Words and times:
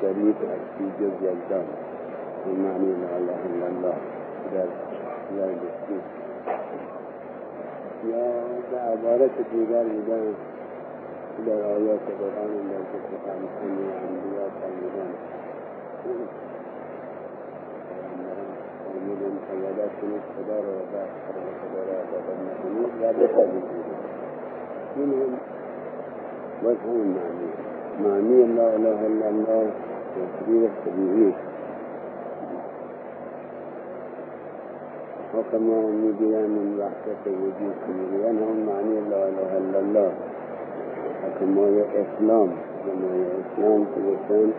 شريف 0.00 0.38
في 0.78 0.84
جزء 1.00 1.32
الدم. 1.32 1.66
بمعنى 2.46 2.90
لا 3.02 3.16
اله 3.16 3.40
إلا 3.50 3.66
الله. 3.72 3.96
لا 5.36 5.46
يستيق 5.46 6.04
يا 8.08 8.24
عبارة 8.72 9.30
الجبال 9.38 9.86
بدان 9.88 10.34
إلى 11.38 11.52
آيات 11.52 12.00
القرآن 12.08 12.52
التي 12.62 12.98
من 13.64 13.78
لا 23.00 23.10
بد 23.10 23.36
منهم 24.96 25.32
وجه 26.64 26.86
معني 27.16 27.48
معني 28.02 28.46
لا 28.56 28.76
إله 28.76 29.06
إلا 29.06 29.28
الله. 29.28 29.70
كبيرة 30.40 30.70
طبيعية 30.86 31.32
وكما 35.34 35.76
أن 35.88 36.14
بيان 36.20 36.54
وحدة 36.80 37.24
وجود 37.42 37.74
كبير 37.88 38.30
أنهم 38.30 38.66
معني 38.66 39.00
لا 39.10 39.28
إله 39.28 39.58
إلا 39.58 39.78
الله. 39.80 40.12
وكما 41.24 41.84
إسلام 42.02 42.48
كما 42.84 43.10
إسلام 43.40 43.84
كبيران 43.96 44.50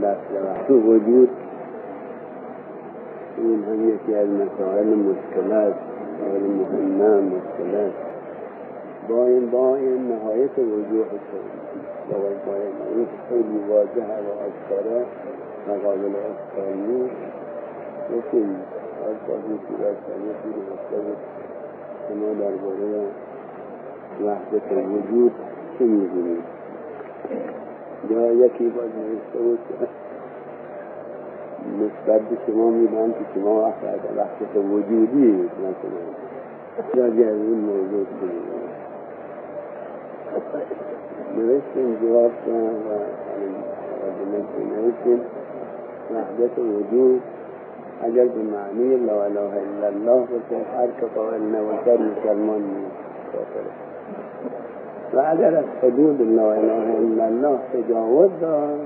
لا 0.00 0.16
وحدة 0.34 0.74
وجود. 0.74 1.28
من 3.38 3.64
أهمية 3.68 4.22
المسائل 4.22 4.88
المشكلات 4.92 5.74
والمهمات 6.32 7.22
المشكلات 7.22 7.92
باين 9.08 9.46
باين 9.46 10.08
نهاية 10.08 10.50
الوجوه 10.58 11.06
الشرعية 11.06 11.97
با 12.46 12.54
این 12.54 13.06
خیلی 13.28 13.58
واضح 13.68 14.08
و 14.24 14.30
آشکارا 14.46 15.00
و 15.68 15.72
قابل 15.82 16.12
احترام 16.16 16.86
نیست 16.86 17.16
یکی 18.12 18.44
از 19.08 19.16
بازی 19.28 19.58
صورت 19.68 19.96
شریفی 20.06 20.48
رو 20.56 20.62
گفته 20.72 20.96
بود 20.96 21.16
شما 22.08 22.32
درباره 22.32 23.06
وحدت 24.24 24.72
وجود 24.72 25.32
چه 25.78 25.84
می‌دونید 25.84 26.42
یا 28.10 28.32
یکی 28.32 28.68
باز 28.68 28.84
نوشته 28.84 29.38
بود 29.38 29.58
نسبت 31.76 32.20
به 32.20 32.36
شما 32.46 32.70
میدن 32.70 33.08
که 33.10 33.40
شما 33.40 33.60
وحدت 34.16 34.56
وجودی 34.56 35.32
مثلا. 35.32 36.18
راجع 36.94 37.28
از 37.28 37.36
این 37.36 37.60
موضوع 37.60 38.04
کنید 38.20 38.67
narration 41.36 41.88
جواب 42.02 42.32
narration 44.32 45.20
وحدة 46.14 46.50
الوجود 46.58 47.20
عجل 48.02 48.28
بمعامير 48.28 48.98
لا 48.98 49.26
اله 49.26 49.52
الا 49.62 49.88
الله 49.88 50.20
وكيف 50.34 50.66
حركة 50.76 51.08
طولنا 51.16 51.60
وكان 51.60 52.14
كرماني 52.24 52.84
وعجلت 55.14 55.66
حدود 55.82 56.20
لا 56.20 56.48
اله 56.60 56.98
الا 56.98 57.28
الله 57.28 57.58
تجاوزها 57.72 58.76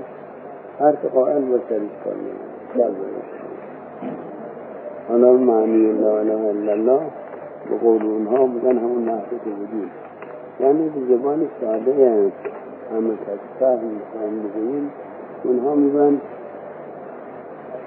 حركة 0.79 1.09
قائل 1.15 1.43
وكان 1.53 1.87
كرماني 2.03 2.43
أنا 5.09 5.29
المعني 5.31 5.91
لا 5.93 6.21
إله 6.21 6.51
إلا 6.51 6.73
الله 6.73 7.01
بقولوا 7.71 8.17
إنهم 8.17 8.57
وكان 8.57 8.77
هم 8.77 9.05
ناحية 9.05 9.43
الوجود 9.47 9.89
یعنی 10.59 10.89
به 10.89 11.15
زبان 11.15 11.47
ساده 11.61 12.31
همه 12.91 13.13
فهم 13.59 13.79
می‌خواهیم 13.79 14.43
بگوییم 14.43 14.91
اونها 15.43 15.75
میگن 15.75 16.21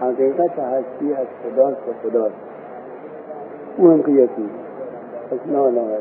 حقیقت 0.00 0.58
هستی 0.58 1.12
از 1.12 1.26
خداست 1.42 1.80
و 1.88 2.08
خداست 2.08 2.34
او 3.76 3.88
هم 3.88 4.02
که 4.02 4.10
یکی 4.10 4.48
پس 5.30 5.52
لا 5.52 5.66
اله 5.66 5.80
الا 5.80 5.96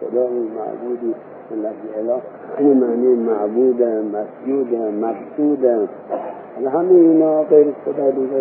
خدا 0.00 0.22
اون 0.22 0.48
معبودی 0.58 1.14
لفظ 1.50 1.98
اله. 1.98 2.22
این 2.58 2.72
معنی 2.72 3.14
معبود 3.14 3.82
مسجود 3.82 4.74
مقصود. 4.74 5.88
همه 6.72 6.90
اینا 6.90 7.42
غیر 7.42 7.66
خدا 7.84 8.10
دیگر 8.10 8.40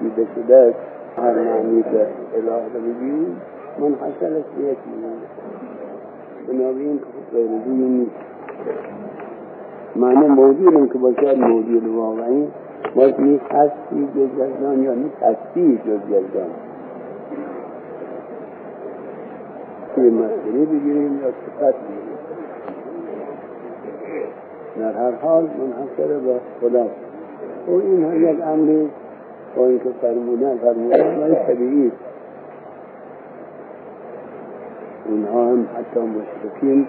دیده 0.00 0.26
شده 0.34 0.74
هر 1.16 1.32
معنی 1.32 1.82
که 1.82 2.06
اله 2.36 2.62
رو 2.74 2.80
بگیم 2.80 3.40
منحصر 3.78 4.36
است 4.38 4.48
به 4.58 4.76
بنابراین 6.48 7.00
غیر 7.32 7.50
نیست. 7.50 8.10
معنی 9.96 10.26
موجود 10.26 10.92
که 10.92 10.98
باشد 10.98 11.38
موجود 11.38 11.86
واقعی 11.86 12.48
باز 12.94 13.20
نیست 13.20 13.44
هستی 13.44 14.08
جز 14.16 14.38
یزدان 14.38 14.82
یا 14.82 14.94
نیست 14.94 15.22
هستی 15.22 15.76
جز 15.76 16.00
یزدان 16.08 16.50
یه 19.96 20.10
مسئله 20.10 20.64
بگیریم 20.64 21.20
یا 21.20 21.30
صفت 21.30 21.74
بگیریم. 21.74 22.18
در 24.78 24.92
هر 24.92 25.10
حال 25.10 25.42
منحصر 25.42 26.18
به 26.18 26.34
خدا 26.60 26.86
و 27.68 27.70
این 27.70 28.04
هم 28.04 28.22
یک 28.22 28.40
امری 28.42 28.90
با 29.56 29.66
اینکه 29.66 29.88
فرمودن 30.00 30.56
فرمودن 30.56 31.18
ولی 31.18 31.34
طبیعی 31.34 31.92
ونعام 35.10 35.60
حتى 35.76 36.00
مشركين. 36.00 36.86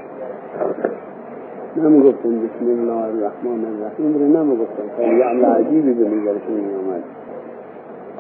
نام 1.78 1.94
قفتن 2.08 2.34
بسم 2.44 2.68
الله 2.78 3.02
الرحمن 3.14 3.62
الرحيم. 3.72 4.12
نام 4.34 4.48
قفتن 4.62 4.88
فاليعمل 4.98 5.46
عجيب 5.46 5.86
بن 5.98 6.12
جلسين 6.26 6.64
يومان 6.76 7.04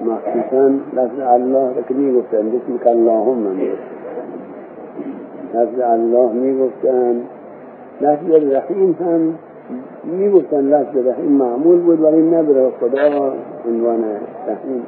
ما 0.05 0.15
خصيصان 0.23 0.79
لفظ 0.93 1.19
الله 1.35 1.65
لكن 1.77 1.95
ركني 1.95 2.07
قفتن 2.17 2.45
باسمك 2.51 2.85
اللهم 2.87 3.43
من 3.57 3.75
لفظ 5.53 5.79
الله 5.81 6.29
مي 6.33 6.51
قفتن 6.61 7.15
لفظ 8.01 8.29
الرحيم 8.41 8.95
هم 9.01 9.23
مي 10.17 10.27
قفتن 10.35 10.63
لفظ 10.73 10.95
الرحيم 10.97 11.31
معمول 11.37 11.77
بود. 11.85 11.99
ولی 11.99 12.21
نبره 12.21 12.71
خدا 12.81 13.07
عنوان 13.67 14.03
رحیم 14.49 14.83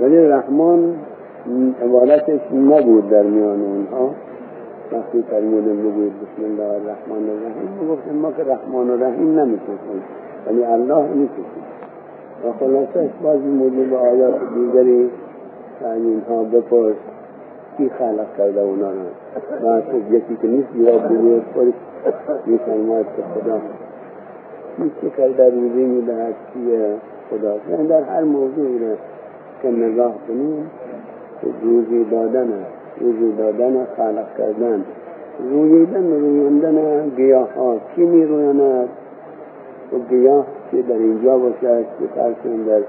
ولی 0.00 0.28
رحمان 0.28 0.80
عبارتش 1.82 2.40
نبود 2.52 3.10
در 3.10 3.22
میان 3.22 3.60
اونها. 3.62 4.14
وقتی 4.92 5.24
فرمودن 5.30 5.76
بگوید 5.76 6.12
بسم 6.12 6.44
الله 6.44 6.72
الرحمن 6.72 7.30
الرحیم 7.30 7.88
گفتن 7.90 8.14
ما 8.14 8.32
که 8.32 8.44
رحمان 8.44 8.90
و 8.90 9.04
رحیم 9.04 9.40
نمی‌تونیم 9.40 10.02
ولی 10.46 10.64
الله 10.64 11.02
می‌تونیم 11.02 11.62
و 12.44 12.52
خلاصش 12.60 13.10
بازی 13.22 13.48
موجود 13.48 13.90
به 13.90 13.96
آیات 13.96 14.34
دیگری 14.54 15.10
که 15.80 15.90
اینها 15.90 16.44
بپرس 16.44 16.96
کی 17.76 17.88
خلق 17.88 18.36
کرده 18.38 18.60
اونا 18.60 18.90
را 18.90 19.06
و 19.64 19.80
خب 19.80 20.12
یکی 20.14 20.36
که 20.42 20.48
نیست 20.48 20.68
یا 20.76 20.98
بگوید 20.98 21.42
پرس 21.42 21.74
میفرماید 22.46 23.06
که 23.16 23.22
خدا 23.34 23.60
کیست 24.76 25.16
کرده 25.16 25.50
روزی 25.50 25.84
می‌دهد 25.84 26.34
کیه 26.54 26.96
خدا؟ 27.30 27.56
یعنی 27.70 27.88
در 27.88 28.02
هر 28.02 28.22
موضوعی 28.22 28.78
را 28.78 28.94
که 29.62 29.70
نگاه 29.70 30.14
کنیم 30.28 30.70
روزی 31.62 32.04
دادن 32.04 32.48
روزی 33.00 33.32
دادن 33.32 33.86
خلق 33.96 34.36
کردن. 34.38 34.84
رویدن 35.50 36.10
رویندن 36.10 37.08
گیاه 37.16 37.54
ها 37.54 37.78
کی 37.94 38.04
می 38.04 38.24
رویاند 38.24 38.88
و 39.92 39.98
گیاه 40.10 40.46
که 40.70 40.82
در 40.82 40.94
اینجا 40.94 41.38
باشد 41.38 41.84
که 41.98 42.06
فرض 42.14 42.66
در 42.66 42.80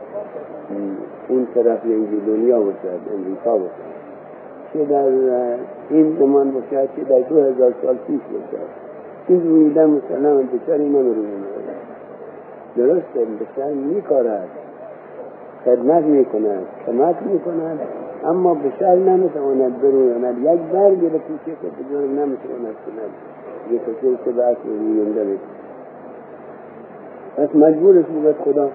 اون 1.29 1.47
طرف 1.53 1.79
اینجا 1.83 2.17
دنیا 2.27 2.59
باشد 2.59 2.99
امریکا 3.13 3.57
باشد. 3.57 3.93
که 4.73 4.85
در 4.85 5.07
این 5.89 6.15
زمان 6.19 6.51
باشد 6.51 6.89
که 6.95 7.03
در 7.03 7.19
دو 7.19 7.41
هزار 7.41 7.73
سال 7.81 7.95
پیش 8.07 8.21
باشد. 8.21 8.67
این 9.27 9.49
رویدن 9.49 9.89
مثلا 9.89 10.37
بچاری 10.37 10.85
نمی 10.89 11.09
رویاند 11.09 11.43
درسته 12.77 13.19
بچر 13.39 13.73
می 13.73 14.01
کارد 14.01 14.47
خدمت 15.65 16.03
می 16.03 16.25
کند 16.25 16.65
کمک 16.85 17.15
می 17.25 17.39
کند 17.39 17.79
اما 18.25 18.53
بشر 18.53 18.95
نمی‌تواند 18.95 19.81
برویاند 19.81 20.37
یک 20.37 20.61
برگی 20.73 21.09
به 21.09 21.17
پیش 21.17 21.55
خود 21.61 21.71
بزرگ 21.71 22.09
نمی‌تواند 22.09 22.75
کند 22.85 23.11
کسی 23.71 24.17
که 24.25 24.31
به 24.31 24.43
اصل 24.43 24.69
روینده 24.69 25.37
پس 27.37 27.55
مجبورش 27.55 28.05
بود 28.05 28.35
خدا. 28.45 28.69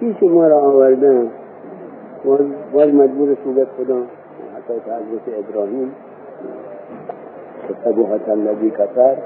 کی 0.00 0.16
شما 0.20 0.46
را 0.46 0.60
آورده؟ 0.60 1.28
باز 2.72 2.94
مجبورش 2.94 3.38
بود 3.38 3.68
خدا. 3.76 3.96
حتی 4.56 4.72
حضرت 4.72 5.38
ابراهیم 5.48 5.92
فتبوحت 7.70 8.28
الذی 8.28 8.70
کفر 8.70 9.16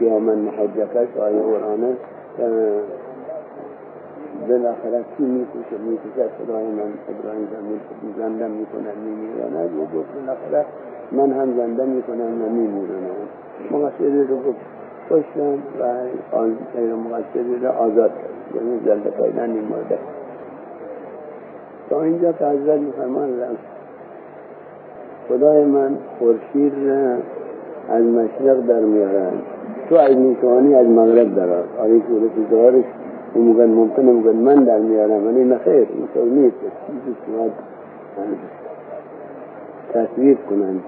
قیامن 0.00 0.38
محجکش 0.38 1.16
آیه 1.16 1.42
قرآنه 1.42 1.96
بالاخره 4.48 5.04
کی 5.16 5.24
می‌کشه 5.24 5.78
می‌کشه 5.88 6.28
خدای 6.38 6.64
من 6.64 6.90
ابراهیم 7.08 7.48
زنده 8.18 8.48
می‌کنم 8.48 8.96
میمیراند 9.04 9.70
و 9.76 9.98
گفت 9.98 10.08
بالاخره 10.14 10.66
من 11.12 11.32
هم 11.32 11.56
زنده 11.56 11.84
می‌کنم 11.84 12.42
و 12.42 12.48
میمیرانم 12.48 13.18
مقصد 13.70 14.30
رو 14.30 14.36
گفت 14.36 14.60
کشتن 15.10 15.54
و 15.80 15.84
آن 16.36 16.56
غیر 16.76 16.94
مقصری 16.94 17.58
را 17.62 17.70
آزاد 17.70 18.10
کرد. 18.10 18.56
یعنی 18.56 18.80
زنده 18.84 19.10
این 19.42 19.64
مورد 19.64 19.98
تا 21.90 22.02
اینجا 22.02 22.32
که 22.32 22.44
حضرت 22.46 22.80
میفرمایند 22.80 23.58
خدای 25.28 25.64
من 25.64 25.96
خورشید 26.18 26.72
را 26.86 27.16
از 27.88 28.04
مشرق 28.04 28.60
در 28.66 28.80
میارند 28.80 29.42
تو 29.88 29.94
از 29.94 30.16
می‌توانی 30.16 30.74
از 30.74 30.86
مغرب 30.86 31.34
درار 31.34 31.64
آره 31.78 32.02
صورت 32.08 32.50
ظاهرش 32.50 32.84
اون 33.34 33.44
موقع 33.44 33.66
ممکنه 33.66 34.12
موقع 34.12 34.32
من 34.32 34.64
در 34.64 34.78
میارم 34.78 35.26
ولی 35.26 35.44
نخیر 35.44 35.74
اینطور 35.74 36.24
نیست. 36.24 36.56
شما 37.26 37.48
تصویر 39.92 40.36
کنند 40.50 40.80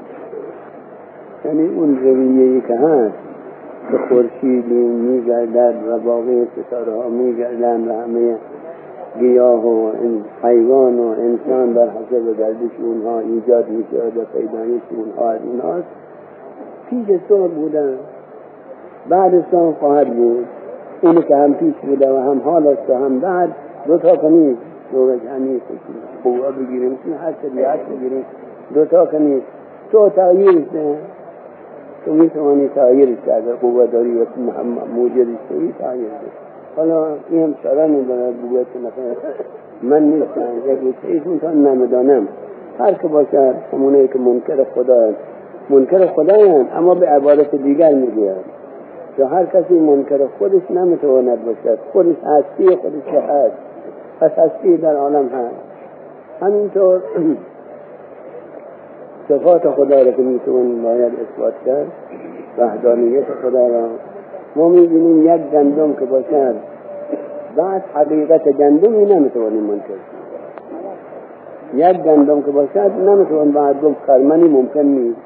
یعنی 1.44 1.68
اون 1.68 1.96
رویه 1.96 2.60
که 2.60 2.74
هست 2.74 3.14
که 3.90 3.98
خورشیدی 4.08 4.74
میگردد 4.88 5.74
و 5.88 5.98
باقی 5.98 6.46
ستاره 6.46 6.92
ها 6.92 7.08
میگردن 7.08 7.88
و 7.88 8.02
همه 8.02 8.36
گیاه 9.18 9.66
و 9.66 9.90
حیوان 10.42 10.98
و 10.98 11.06
انسان 11.08 11.72
در 11.72 11.88
حسب 11.88 12.38
گردش 12.38 12.70
اونها 12.82 13.18
ایجاد 13.18 13.68
می‌شود 13.68 14.16
و 14.16 14.24
پیدایش 14.38 14.82
اونها 14.96 15.30
از 15.30 15.40
اینهاست. 15.44 15.86
پیش 16.90 17.20
سال 17.28 17.48
بودن. 17.48 17.94
بعد 19.08 19.44
سال 19.50 19.72
خواهد 19.72 20.16
بود. 20.16 20.46
اونی 21.02 21.22
که 21.22 21.36
هم 21.36 21.54
پیش 21.54 21.74
بوده 21.74 22.12
و 22.12 22.16
هم 22.16 22.40
حال 22.44 22.66
است 22.66 22.90
و 22.90 22.94
هم 22.94 23.20
بعد 23.20 23.48
دو 23.86 23.98
تا 23.98 24.16
کنید 24.16 24.58
دو 24.92 25.10
نیست 25.38 25.66
قوه 26.24 26.50
بگیریم 26.50 26.96
که 26.96 27.16
هر 27.24 27.32
طبیعت 27.32 27.78
بگیریم. 27.86 28.24
دو 28.74 28.84
تا 28.84 29.06
کنید 29.06 29.42
تو 29.92 30.08
تغییر 30.08 30.68
ده. 30.72 30.96
تو 32.04 32.12
می‌توانی 32.12 32.68
تغییر 32.68 33.16
کرده 33.26 33.52
قوه 33.52 33.86
داری 33.86 34.18
و 34.18 34.24
موجودی 34.96 35.38
توی 35.48 35.72
تغییر 35.78 36.08
ده. 36.08 36.30
حالا 36.76 37.06
این 37.30 37.42
هم 37.42 37.54
شرع 37.62 37.86
ندارد 37.86 38.34
که 38.72 38.78
مثلا 38.78 39.30
من 39.82 40.02
نیستم 40.02 40.40
یک 40.66 40.94
چیز 41.02 41.26
می‌تونم 41.26 41.68
نمی‌دانم. 41.68 42.28
هر 42.78 42.92
که 42.92 43.08
باشد 43.08 43.54
همونه 43.72 44.08
که 44.08 44.18
منکر 44.18 44.64
خدا 44.74 45.10
منکر 45.70 46.06
خدایند 46.06 46.66
اما 46.76 46.94
به 46.94 47.06
عبارت 47.06 47.54
دیگر 47.54 47.92
می‌گوید 47.92 48.59
که 49.16 49.26
هر 49.26 49.46
کسی 49.46 49.74
منکر 49.74 50.26
خودش 50.38 50.70
نمی‌تواند 50.70 51.44
باشد. 51.44 51.78
خودش 51.92 52.16
هستی 52.24 52.76
خودش 52.76 53.24
هست 53.28 53.56
پس 54.20 54.30
هستی 54.38 54.76
در 54.76 54.96
عالم 54.96 55.26
هست. 55.26 55.54
همینطور 56.40 57.00
صفات 59.28 59.70
خدا 59.70 60.02
را 60.02 60.12
که 60.12 60.22
میتون 60.22 60.82
باید 60.82 61.12
اثبات 61.12 61.54
کرد 61.66 61.86
وحدانیت 62.58 63.24
خدا 63.42 63.68
را. 63.68 63.88
ما 64.56 64.68
می‌بینیم 64.68 65.34
یک 65.34 65.40
گندم 65.52 65.92
که 65.92 66.04
باشد. 66.04 66.54
بعد 67.56 67.84
حقیقت 67.94 68.48
گندمی 68.48 69.04
نمی‌توانیم 69.04 69.62
منکر 69.62 69.94
یک 71.74 72.02
گندم 72.02 72.42
که 72.42 72.50
باشد 72.50 72.92
نمی‌توان 73.06 73.52
بعد 73.52 73.82
گفت 73.82 73.96
خرمنی 74.06 74.48
ممکن 74.48 74.80
نیست. 74.80 75.20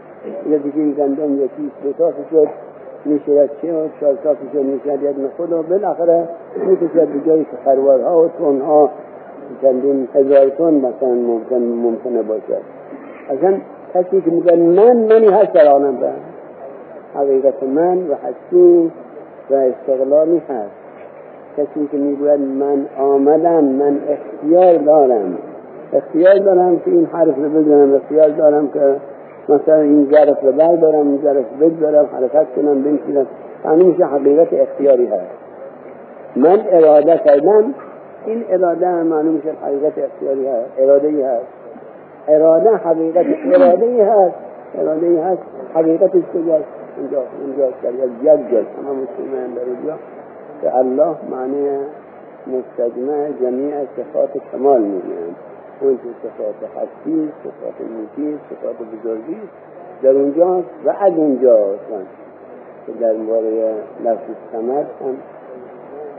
یا 0.51 0.59
دیگه 0.59 0.93
گندم 0.93 1.35
یکی 1.35 1.71
تا 1.99 2.13
شد. 2.31 2.49
میشه 3.05 3.49
چه 3.63 3.75
و 3.75 3.89
شد 4.01 4.55
میشه 4.55 4.95
یک 4.95 5.17
نخود 5.19 5.53
و 5.53 5.63
بالاخره 5.63 6.29
می‌کشد 6.67 7.09
به 7.09 7.21
جایی 7.27 7.45
که 7.45 7.57
خروارها 7.65 8.23
و 8.23 8.29
تونها 8.29 8.91
چندین 9.63 10.09
هزار 10.15 10.49
تن 10.49 10.75
مثلا 10.75 11.09
ممکن 11.09 11.57
ممکنه 11.57 12.23
باشد 12.23 12.63
اصلا 13.31 13.59
کسی 13.95 14.21
که 14.21 14.31
میگه 14.31 14.57
من 14.57 14.97
منی 14.97 15.29
هست 15.29 15.53
در 15.53 15.69
آنم 15.69 15.99
حقیقت 17.15 17.63
من 17.63 17.99
و 17.99 18.15
هستی 18.15 18.93
و 19.51 19.55
استقلالی 19.55 20.43
هست. 20.49 20.85
کسی 21.57 21.89
که 21.93 21.97
می‌گوید 21.97 22.41
من 22.41 22.87
آمدم 22.99 23.65
من 23.65 23.99
اختیار 24.09 24.77
دارم. 24.77 25.39
اختیار 25.93 26.39
دارم 26.39 26.79
که 26.79 26.91
این 26.91 27.05
حرف 27.05 27.37
رو 27.37 27.49
بزنم 27.49 27.95
اختیار 27.95 28.29
دارم 28.29 28.69
که 28.69 28.97
مثلا 29.49 29.81
این 29.81 30.09
ظرف 30.11 30.43
رو 30.43 30.53
بردارم 30.53 31.09
این 31.09 31.21
ظرف 31.23 31.45
بگذارم 31.61 32.09
حرکت 32.13 32.47
کنم 32.57 32.83
بنشینم. 32.83 33.27
همین 33.65 33.87
میشه 33.87 34.05
حقیقت 34.05 34.49
اختیاری 34.53 35.07
هست. 35.07 35.31
من 36.37 36.61
اراده 36.71 37.21
کردم 37.25 37.75
این 38.27 38.45
اراده 38.49 38.89
هم 38.89 39.07
معلوم 39.07 39.35
میشه 39.35 39.53
حقیقت 39.63 39.99
اختیاری 39.99 40.47
هست 40.47 40.71
اراده 40.79 41.09
ای 41.09 41.23
هست. 41.23 41.47
اراده 42.29 42.71
حقیقت 42.71 43.27
اراده 43.53 43.87
ای 43.87 44.01
هست 44.01 44.35
اراده 44.79 45.07
ای 45.07 45.17
هست 45.17 45.43
حقیقتش 45.75 46.23
کجاست 46.35 46.65
اونجا 46.99 47.23
اونجا 47.41 47.69
در 47.83 47.93
یک 47.93 48.51
جاست 48.51 48.69
همه 48.79 48.91
مسلمان 48.91 49.55
در 49.55 49.63
اونجا 49.63 49.99
که 50.63 50.77
الله 50.77 51.17
معنی 51.31 51.69
مستجمع 52.47 53.29
جمیع 53.41 53.75
صفات 53.97 54.31
کمال 54.53 54.81
میگن 54.81 55.35
اون 55.85 55.99
صفات 56.23 56.71
هستی 56.77 57.33
صفات 57.45 57.75
نیکی 57.91 58.39
صفات 58.51 58.77
بزرگی 58.77 59.41
در 60.03 60.11
اونجا 60.11 60.63
و 60.85 60.91
از 61.01 61.13
اونجا 61.17 61.59
که 62.87 62.93
در 63.01 63.13
مورد 63.13 63.75
لفظ 64.05 64.31
سمد 64.53 64.87
هم 65.01 65.17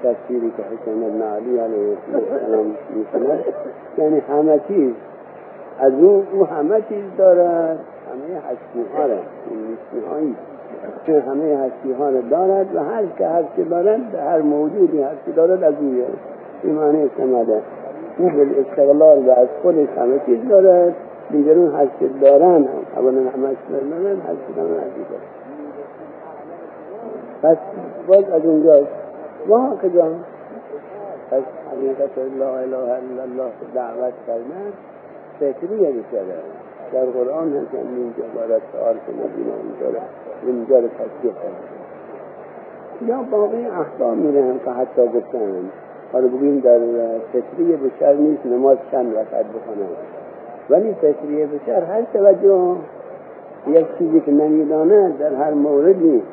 تفسیری 0.04 0.54
که 0.58 0.64
حسین 0.64 1.04
ابن 1.04 1.22
علی 1.22 1.60
علیه 1.60 1.98
السلام 2.14 2.76
می‌کند. 2.96 3.44
یعنی 3.98 4.20
همه 4.20 4.60
چیز 4.68 4.94
از 5.80 5.94
اون 5.94 6.28
او 6.32 6.46
همه 6.46 6.82
چیز 6.82 7.04
دارد 7.18 7.80
همه 8.12 8.40
هستی 8.40 8.94
ها 8.98 9.06
را. 9.06 9.18
این 10.20 10.36
که 11.06 11.20
همه 11.20 11.58
هستی 11.58 11.92
ها 11.92 12.10
را 12.10 12.22
دارد 12.22 12.76
و 12.76 12.80
هر 12.80 13.06
که 13.18 13.28
هستی 13.28 13.64
دارد 13.64 14.16
هر 14.16 14.42
موجودی 14.42 15.02
هستی 15.02 15.32
دارد 15.32 15.64
از 15.64 15.74
اویه 15.80 16.06
این 16.64 16.74
معنی 16.74 17.10
سمده 17.18 17.62
او 18.18 18.30
به 18.30 18.62
استقلال 18.62 19.28
و 19.28 19.32
از 19.32 19.48
خودش 19.62 19.88
همه 19.98 20.20
چیز 20.26 20.50
دارد 20.50 20.96
دیگرون 21.32 21.76
هستی 21.76 22.08
دارن 22.22 22.64
هم 22.64 22.68
اولا 22.96 23.20
همه 23.20 23.48
هستی 23.48 23.90
دارن 23.90 24.20
هستی 24.20 24.54
دارن 24.56 24.80
هستی 24.80 25.06
دارن. 25.10 25.26
پس 27.44 27.58
باز 28.08 28.30
از 28.30 28.46
اونجاست 28.46 28.88
ما 29.48 29.78
کجا 29.84 30.06
پس 31.32 31.44
حقیقت 31.72 32.18
لا 32.40 32.58
اله 32.58 32.78
الا 32.78 33.24
الله 33.24 33.52
دعوت 33.76 34.14
کردن 34.28 34.74
فکریه 35.40 35.90
بشده 35.92 36.38
در 36.94 37.06
قرآن 37.06 37.58
هست 37.58 37.72
که 37.72 37.78
اینجا 37.78 38.24
باید 38.36 38.62
سوال 38.72 38.94
که 38.94 39.12
نبینا 39.12 39.54
اینجا 39.64 40.00
اینجا 40.46 40.80
رو 40.80 40.88
تصدیق 40.88 41.34
کنند 41.34 41.76
یا 43.08 43.22
باقی 43.32 43.66
احکام 43.66 44.18
میرن 44.18 44.60
که 44.66 44.72
حتی 44.72 45.08
گفتن 45.08 45.70
حالا 46.14 46.28
بگیم 46.28 46.60
در 46.60 46.80
فطری 47.34 47.76
بشر 47.76 48.14
نیست 48.14 48.46
نماز 48.46 48.78
چند 48.92 49.12
رکعت 49.12 49.46
بکنن 49.46 49.90
ولی 50.70 50.94
فطری 50.94 51.46
بشر 51.46 51.84
هر 51.84 52.02
توجه 52.14 52.76
یک 53.68 53.86
چیزی 53.98 54.20
که 54.20 54.32
نمی‌داند 54.32 55.18
در 55.18 55.34
هر 55.34 55.52
موردی 55.52 56.24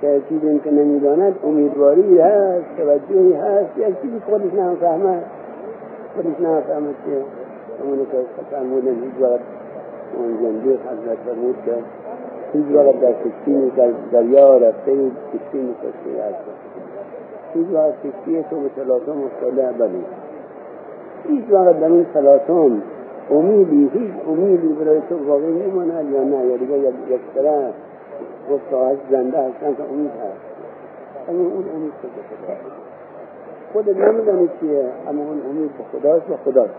که 0.00 0.20
چیزی 0.28 0.58
که 0.58 0.70
نمی‌داند 0.70 1.34
امیدواری 1.44 2.18
هست 2.18 2.64
توجهی 2.78 3.32
هست 3.32 3.78
یک 3.78 4.02
چیزی 4.02 4.20
خودش 4.30 4.54
نفهمد. 4.54 5.22
خودش 6.14 6.40
نفهمد 6.40 6.94
که 7.06 7.16
اونو 7.84 8.04
که 8.04 8.18
فرمودن 8.50 8.94
هیچ 8.94 9.22
وقت 9.22 9.40
اون 10.18 10.36
زنبیق 10.42 10.80
حضرت 10.80 11.18
فرمود 11.26 11.56
که 11.64 11.72
هیچ 12.52 12.66
وقت 12.74 13.00
در 13.00 13.12
کشتی 13.12 13.72
در 13.76 13.90
دریا 14.12 14.56
رفته 14.56 14.92
کشتی 15.34 15.58
نکشتی 15.58 16.18
هست. 16.20 16.71
وقت 17.56 17.94
کشتی 18.04 18.44
تو 18.50 18.56
به 18.60 18.82
افتاده 19.24 19.68
ابدی 19.68 20.04
هیچ 21.28 21.44
وقت 21.50 21.80
در 21.80 21.86
این 21.86 22.06
تلاطم 22.14 22.82
امیدی 23.30 23.90
هیچ 23.92 24.12
امیدی 24.28 24.68
برای 24.68 25.00
تو 25.08 25.28
واقعی 25.28 25.52
میماند 25.52 26.12
یا 26.12 26.24
نه 26.24 26.46
یا 26.46 26.56
دیگه 26.56 26.76
یک 26.78 27.20
طرف 27.34 27.74
گفت 28.50 28.62
ساعت 28.70 28.96
زنده 29.10 29.38
هستن 29.38 29.74
که 29.74 29.82
امید 29.92 30.10
هست. 30.10 30.52
اما 31.28 31.38
اون 31.38 31.64
امید 31.74 31.92
خود 33.72 33.86
خودت 33.86 33.96
نمیدانی 33.96 34.48
چیه 34.60 34.84
اما 35.08 35.22
اون 35.22 35.40
امید 35.50 35.70
به 35.78 35.98
خداست 35.98 36.30
و 36.30 36.36
خداست. 36.44 36.74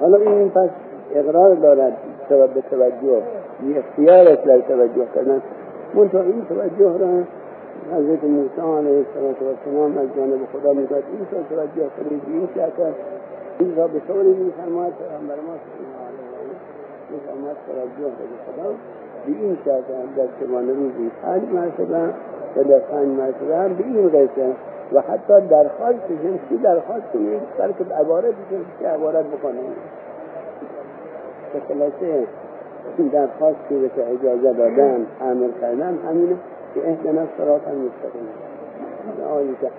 حالا 0.00 0.16
این 0.16 0.50
پس 0.50 0.70
اقرار 1.14 1.54
دارد 1.54 1.96
به 2.28 2.62
توجه 2.70 3.22
این 3.62 3.78
اختیار 3.78 4.28
است 4.28 4.44
در 4.44 4.58
توجه 4.58 5.06
کردن. 5.14 5.42
منتها 5.94 6.20
این 6.20 6.44
توجه 6.48 6.98
را 6.98 7.22
حضرت 7.92 8.24
موسی 8.24 8.60
علیه 8.60 9.04
السلام 9.16 9.98
از 9.98 10.08
جانب 10.16 10.40
خدا 10.52 10.72
می‌داد 10.72 11.02
این 11.12 11.26
طور 11.30 11.42
توجه 11.50 11.90
کنید 11.96 12.22
این 12.26 12.48
شکر 12.54 12.92
این 13.58 13.76
را 13.76 13.86
به 13.86 14.00
طوری 14.00 14.34
میفرماید 14.34 14.94
پیغمبر 14.94 15.34
ما 15.46 15.54
میفرماید 17.10 17.56
توجه 17.66 18.10
به 18.18 18.52
خدا 18.52 18.70
به 19.26 19.32
این 19.32 19.56
شکر 19.64 19.98
در 20.16 20.28
شمان 20.40 20.68
روزی 20.68 21.10
پنج 21.22 21.42
مرتبه 21.52 22.14
و 22.56 22.64
در 22.64 22.78
پنج 22.78 23.08
مرتبه 23.08 23.56
هم 23.56 23.74
به 23.74 23.84
این 23.84 24.08
قصه 24.08 24.52
و 24.92 25.00
حتی 25.00 25.48
درخواست 25.48 25.98
جنسی 26.08 26.62
درخواست 26.62 27.04
کنید؟ 27.12 27.42
بلکه 27.58 27.94
عبارت 27.94 28.34
جنسی 28.50 28.84
عبارت 28.84 29.24
بکنید 29.26 29.76
به 31.52 31.60
خلاصه 31.68 32.26
درخواست 33.12 33.58
که 33.68 34.10
اجازه 34.10 34.52
دادن 34.52 35.06
عمل 35.20 35.50
کردن 35.60 35.98
همینه. 36.08 36.36
که 36.74 36.88
اهدنا 36.88 37.22
صراط 37.38 37.68
المستقیم 37.68 38.28
آیه 39.34 39.48
که 39.60 39.70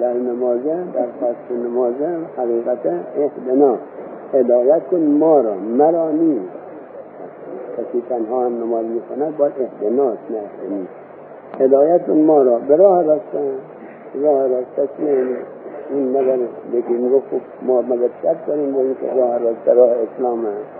در 0.00 0.12
نمازه 0.12 0.76
در 0.94 1.06
فصل 1.20 1.56
نمازه 1.66 2.18
حقیقت 2.36 2.86
اهدنا. 3.16 3.76
هدایت 4.34 4.82
کن 4.90 4.96
ما 4.96 5.40
را 5.40 5.54
مرا 5.54 6.10
نیست. 6.10 6.52
کسی 7.78 8.02
تنها 8.08 8.46
هم 8.46 8.62
نماز 8.62 8.84
می‌کند 8.84 9.36
باید 9.36 9.52
اهدناست 9.60 10.30
نه 10.30 10.38
اهدنی. 10.38 10.86
هدایت 11.60 12.06
کن 12.06 12.12
ما 12.12 12.42
را. 12.42 12.58
به 12.58 12.76
راه 12.76 13.02
راستن 13.02 13.50
راه 14.14 14.46
راست 14.46 14.90
این 15.90 16.18
مگر 16.18 16.38
یکی 16.72 16.92
می‌گفت 16.92 17.24
ما 17.62 17.82
مگر 17.82 18.08
شک 18.22 18.46
کنیم 18.46 18.72
با 18.72 18.80
راه 19.16 19.38
راست 19.38 19.68
راه 19.68 19.90
اسلام 19.90 20.46
هست 20.46 20.78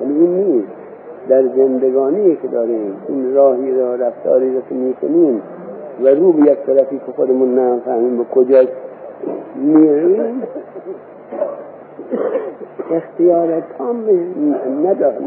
ولی 0.00 0.14
این 0.14 0.34
نیست. 0.34 0.83
در 1.28 1.42
زندگانی 1.56 2.36
که 2.36 2.48
داریم 2.48 2.96
این 3.08 3.34
راهی 3.34 3.72
را 3.72 3.94
رفتاری 3.94 4.54
را 4.54 4.60
که 4.68 4.74
می‌کنیم 4.74 5.42
و 6.02 6.08
رو 6.08 6.32
به 6.32 6.52
یک 6.52 6.58
طرفی 6.66 7.00
که 7.06 7.12
خودمون 7.16 7.58
نفهمیم 7.58 8.18
به 8.18 8.24
کجا 8.24 8.64
میریم 9.56 10.42
اختیار 12.90 13.62
تام 13.78 14.04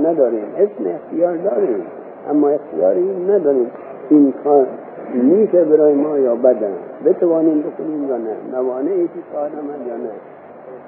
نداریم 0.03 0.45
اسم 0.57 0.89
اختیار 0.95 1.37
داریم 1.37 1.81
اما 2.29 2.49
اختیاری 2.49 3.25
نداریم. 3.29 3.71
این 4.09 4.33
کار 4.43 4.67
میشه 5.13 5.63
برای 5.63 5.93
ما 5.93 6.17
یا 6.17 6.35
بدن 6.35 6.73
بتوانیم 7.05 7.61
بکنیم 7.61 8.09
یا 8.09 8.17
نه؟ 8.17 8.35
موانع 8.51 8.91
ایتی 8.91 9.23
کار 9.33 9.49
یا 9.87 9.97
نه؟ 9.97 10.09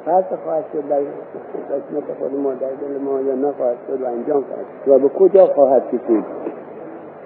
فرق 0.05 0.35
خواهد 0.43 0.63
شد 0.73 0.89
در 0.89 0.99
قسمت 0.99 2.17
خود 2.19 2.39
ما 2.39 2.53
در 2.53 2.67
دل 2.67 3.01
ما 3.03 3.21
یا 3.21 3.35
نخواهد 3.35 3.77
شد 3.87 4.01
و 4.01 4.05
انجام 4.05 4.43
خواهد 4.43 5.01
و 5.01 5.07
به 5.07 5.09
کجا 5.09 5.45
خواهد 5.45 5.87
کشید؟ 5.87 6.23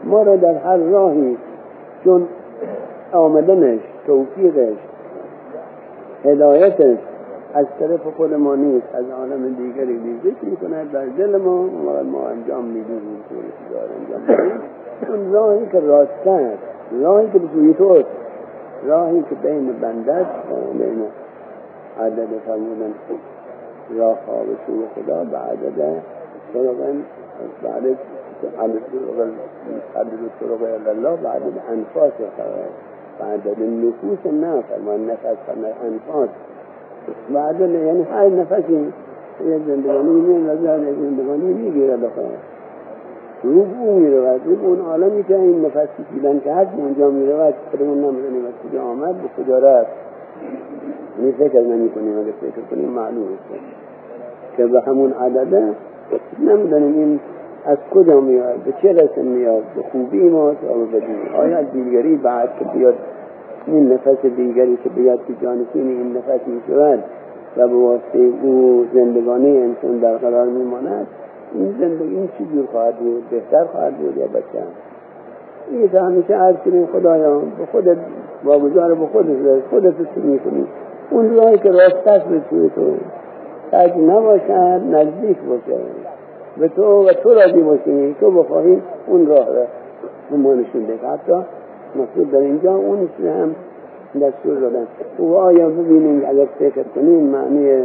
ما 0.03 0.24
را 0.24 0.36
در 0.36 0.56
هر 0.56 0.77
راهی 0.77 1.38
چون 2.03 2.27
آمدنش 3.12 3.80
توفیقش 4.08 4.77
هدایتش 6.25 6.98
از 7.53 7.65
طرف 7.80 8.01
خود 8.18 8.34
ما 8.34 8.56
نیست 8.56 8.96
از 8.96 9.06
عالم 9.10 9.53
دیگری 9.53 9.98
نیست. 9.98 10.44
می 10.44 10.58
کند 10.58 10.92
در 10.92 11.06
دل 11.06 11.38
ما 11.38 11.63
و 11.63 12.03
ما 12.03 12.27
انجام 12.27 12.65
میدیم 12.65 13.01
انجام 14.00 14.50
اون 15.10 15.34
راهی 15.34 15.65
که 15.72 15.80
راست 15.80 16.27
است 16.27 16.58
راهی 17.01 17.30
که 17.34 17.39
به 17.39 17.74
توست 17.74 18.06
راهی 18.86 19.24
که 19.30 19.36
بین 19.36 19.74
بنده 19.82 20.25
بین 20.80 21.03
عدد 22.00 22.27
فرمودن 22.45 22.93
راه 23.97 24.17
ها 24.27 24.43
به 24.43 24.55
سوی 24.67 24.83
خدا 24.95 25.23
به 25.23 25.38
عدد 25.38 26.01
طرق 26.53 26.75
بعد 27.63 27.85
عدد 28.59 28.79
طرق 28.91 29.27
عدد 29.95 30.19
طرق 30.39 30.88
الله 30.88 31.17
به 31.21 31.29
عدد 31.29 31.53
انفاس 31.71 32.12
به 33.19 33.25
عدد 33.25 33.62
نفوس 33.62 34.33
نه 34.33 34.62
فرمان 34.62 35.09
نفس 35.09 35.38
فرمان 35.47 35.71
انفاس. 35.85 36.29
به 37.33 37.39
عدد 37.39 37.69
یعنی 37.69 38.03
هر 38.03 38.27
نفسی 38.27 38.93
یک 39.45 39.62
زندگانی 39.67 40.38
نظر 40.38 40.79
یک 40.79 40.95
زندگانی 40.95 41.97
بخواه 41.97 42.25
روح 43.43 43.67
او 43.81 44.00
می‌رود 44.00 44.41
روح 44.45 44.63
اون 44.63 44.81
عالمی 44.81 45.23
که 45.23 45.35
این 45.35 45.65
نفس 45.65 45.88
کشیدن 46.00 46.39
که 46.39 46.53
هست 46.53 46.71
اونجا 46.77 47.09
می‌رود 47.09 47.53
خودمون 47.71 47.97
نمی‌دونیم 47.97 48.45
از 48.45 48.69
کجا 48.69 48.83
آمد 48.83 49.15
به 49.15 49.43
کجا 49.43 49.57
رفت. 49.59 49.91
می 51.17 51.32
فکر 51.32 51.62
نمی 51.62 51.89
کنیم 51.89 52.20
اگر 52.20 52.32
فکر 52.41 52.62
کنیم 52.72 52.98
است. 52.98 53.13
که 54.58 54.67
به 54.67 54.82
همون 54.82 55.13
عدده 55.13 55.75
نمی‌دانیم 56.39 56.93
این 56.98 57.20
از 57.65 57.77
کجا 57.91 58.22
میاد 58.22 58.55
به 58.65 58.74
چه 58.82 58.93
رسم 58.93 59.25
میاد 59.25 59.63
به 59.75 59.84
خوبی 59.91 60.29
ما 60.29 60.48
یا 60.50 60.74
بدی 60.93 61.36
آیا 61.38 61.62
دیگری 61.62 62.15
بعد 62.15 62.50
که 62.60 62.65
بیاد 62.65 62.96
این 63.67 63.93
نفس 63.93 64.25
دیگری 64.25 64.77
که 64.84 64.89
بیاد 64.89 65.20
که 65.27 65.34
جانشین 65.41 65.88
این 65.88 66.17
نفس 66.17 66.48
می 66.48 66.62
شود 66.67 67.03
و 67.58 67.67
به 67.67 67.75
واسطه 67.75 68.32
او 68.43 68.86
زندگانی 68.93 69.58
انسان 69.58 69.98
در 69.98 70.17
قرار 70.17 70.48
میماند 70.48 71.08
این 71.53 71.75
زندگی 71.79 72.15
این 72.15 72.29
چی 72.38 72.67
خواهد 72.72 72.96
بود؟ 72.96 73.29
بهتر 73.29 73.65
خواهد 73.65 73.98
بود 73.98 74.17
یا 74.17 74.27
بچه؟ 74.27 74.63
این 75.72 75.89
همیشه 75.89 76.34
عرض 76.34 76.55
کنیم 76.55 76.86
خدایا 76.86 77.39
به 77.39 77.65
خودت 77.72 77.98
واگذار 78.43 78.96
به 78.96 79.05
خودت 79.05 79.60
خودت 79.70 79.93
می‌کنی؟ 80.15 80.65
اون 81.13 81.36
راهی 81.36 81.58
که 81.58 81.72
راست 81.72 82.08
است 82.08 82.25
به 82.25 82.41
توی 82.50 82.70
تو 82.75 82.93
تاج 83.72 83.91
نباشد 83.98 84.82
نزدیک 84.91 85.38
باشه. 85.38 85.79
به 86.58 86.67
تو 86.67 87.10
و 87.10 87.13
تو 87.13 87.34
راضی 87.34 87.62
باشی 87.62 88.15
تو 88.20 88.32
بخواهی 88.32 88.82
اون 89.08 89.27
راه 89.27 89.48
را 89.48 89.65
به 90.32 90.38
ما 90.38 90.53
نشون 90.53 90.84
ده 90.84 91.08
حتی 91.08 91.46
مقصود 91.96 92.32
در 92.32 92.39
اینجا 92.39 92.75
اون 92.75 93.10
هم 93.24 93.55
دستور 94.22 94.60
دادن. 94.60 94.88
و 95.20 95.34
آیا 95.34 95.70
ببینیم 95.70 96.24
اگر 96.27 96.48
فکر 96.60 96.84
کنیم 96.96 97.24
معنی 97.24 97.84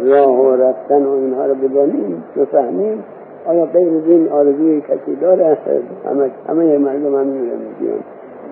راه 0.00 0.40
و 0.40 0.56
رفتن 0.56 1.04
و 1.04 1.10
اینها 1.10 1.46
رو 1.46 1.54
بدانیم 1.54 2.24
بفهمیم؟ 2.36 3.04
آیا 3.46 3.66
غیر 3.66 3.88
از 3.88 4.06
این 4.06 4.28
آرزوی 4.28 4.80
کسی 4.80 5.16
داره؟ 5.20 5.58
همه 6.06 6.30
همه 6.48 6.78
مردم 6.78 7.14
هم 7.14 7.26
میگیم 7.26 8.04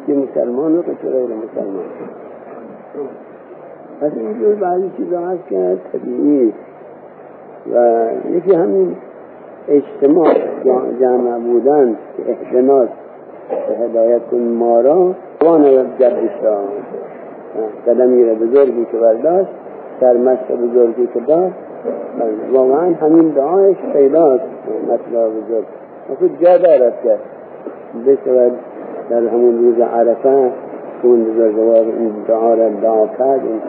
که 0.06 0.14
مسلمان 0.14 0.78
و 0.78 0.82
غیر 0.82 1.26
مسلمان. 1.26 1.85
پس 4.00 4.12
اینجور 4.17 4.55
بعضی 4.55 4.90
چیزا 4.97 5.21
هست 5.21 5.49
که 5.49 5.76
طبیعی 5.93 6.52
و 7.75 8.07
یکی 8.37 8.55
همین 8.55 8.97
اجتماع 9.69 10.35
جمع 11.00 11.38
بودن 11.38 11.97
که 12.17 12.31
احتناس 12.31 12.88
به 13.69 13.85
هدایت 13.85 14.23
کن 14.31 14.38
ما 14.38 14.81
را 14.81 15.14
وان 15.45 15.64
جدش 15.99 16.43
را. 16.43 16.59
قدمی 17.87 18.25
را 18.25 18.35
بزرگی 18.35 18.85
که 18.93 18.97
برداشت 18.99 19.50
سرمشق 20.00 20.57
بزرگی 20.57 21.07
که 21.14 21.21
داشت. 21.21 21.55
واقعا 22.52 22.95
همین 23.00 23.28
دعایش 23.28 23.76
پیداست 23.93 24.45
مطلب 24.85 25.31
بزرگ. 25.31 25.64
خود 26.19 26.45
جا 26.45 26.59
دارد 26.59 26.95
که 27.02 27.17
بشود 28.07 28.52
در 29.11 29.26
همون 29.26 29.59
روز 29.59 29.81
عرفه 29.81 30.50
اون 31.02 31.25
بزرگوار 31.25 31.85
این 31.99 32.12
دعا 32.28 32.55
را 32.55 32.69
دعا 32.69 33.07
کرد 33.07 33.40
این 33.47 33.61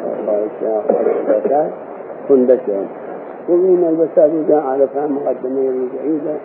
خواهش 0.66 1.44
کرد 1.50 1.74
خونده 2.28 2.60
شد 2.66 2.86
و 3.50 3.52
این 3.52 3.84
البته 3.84 4.22
روز 4.22 4.50
عرفه 4.50 5.00
مقدمه 5.00 5.72
روز 5.72 5.90
عیده 6.04 6.36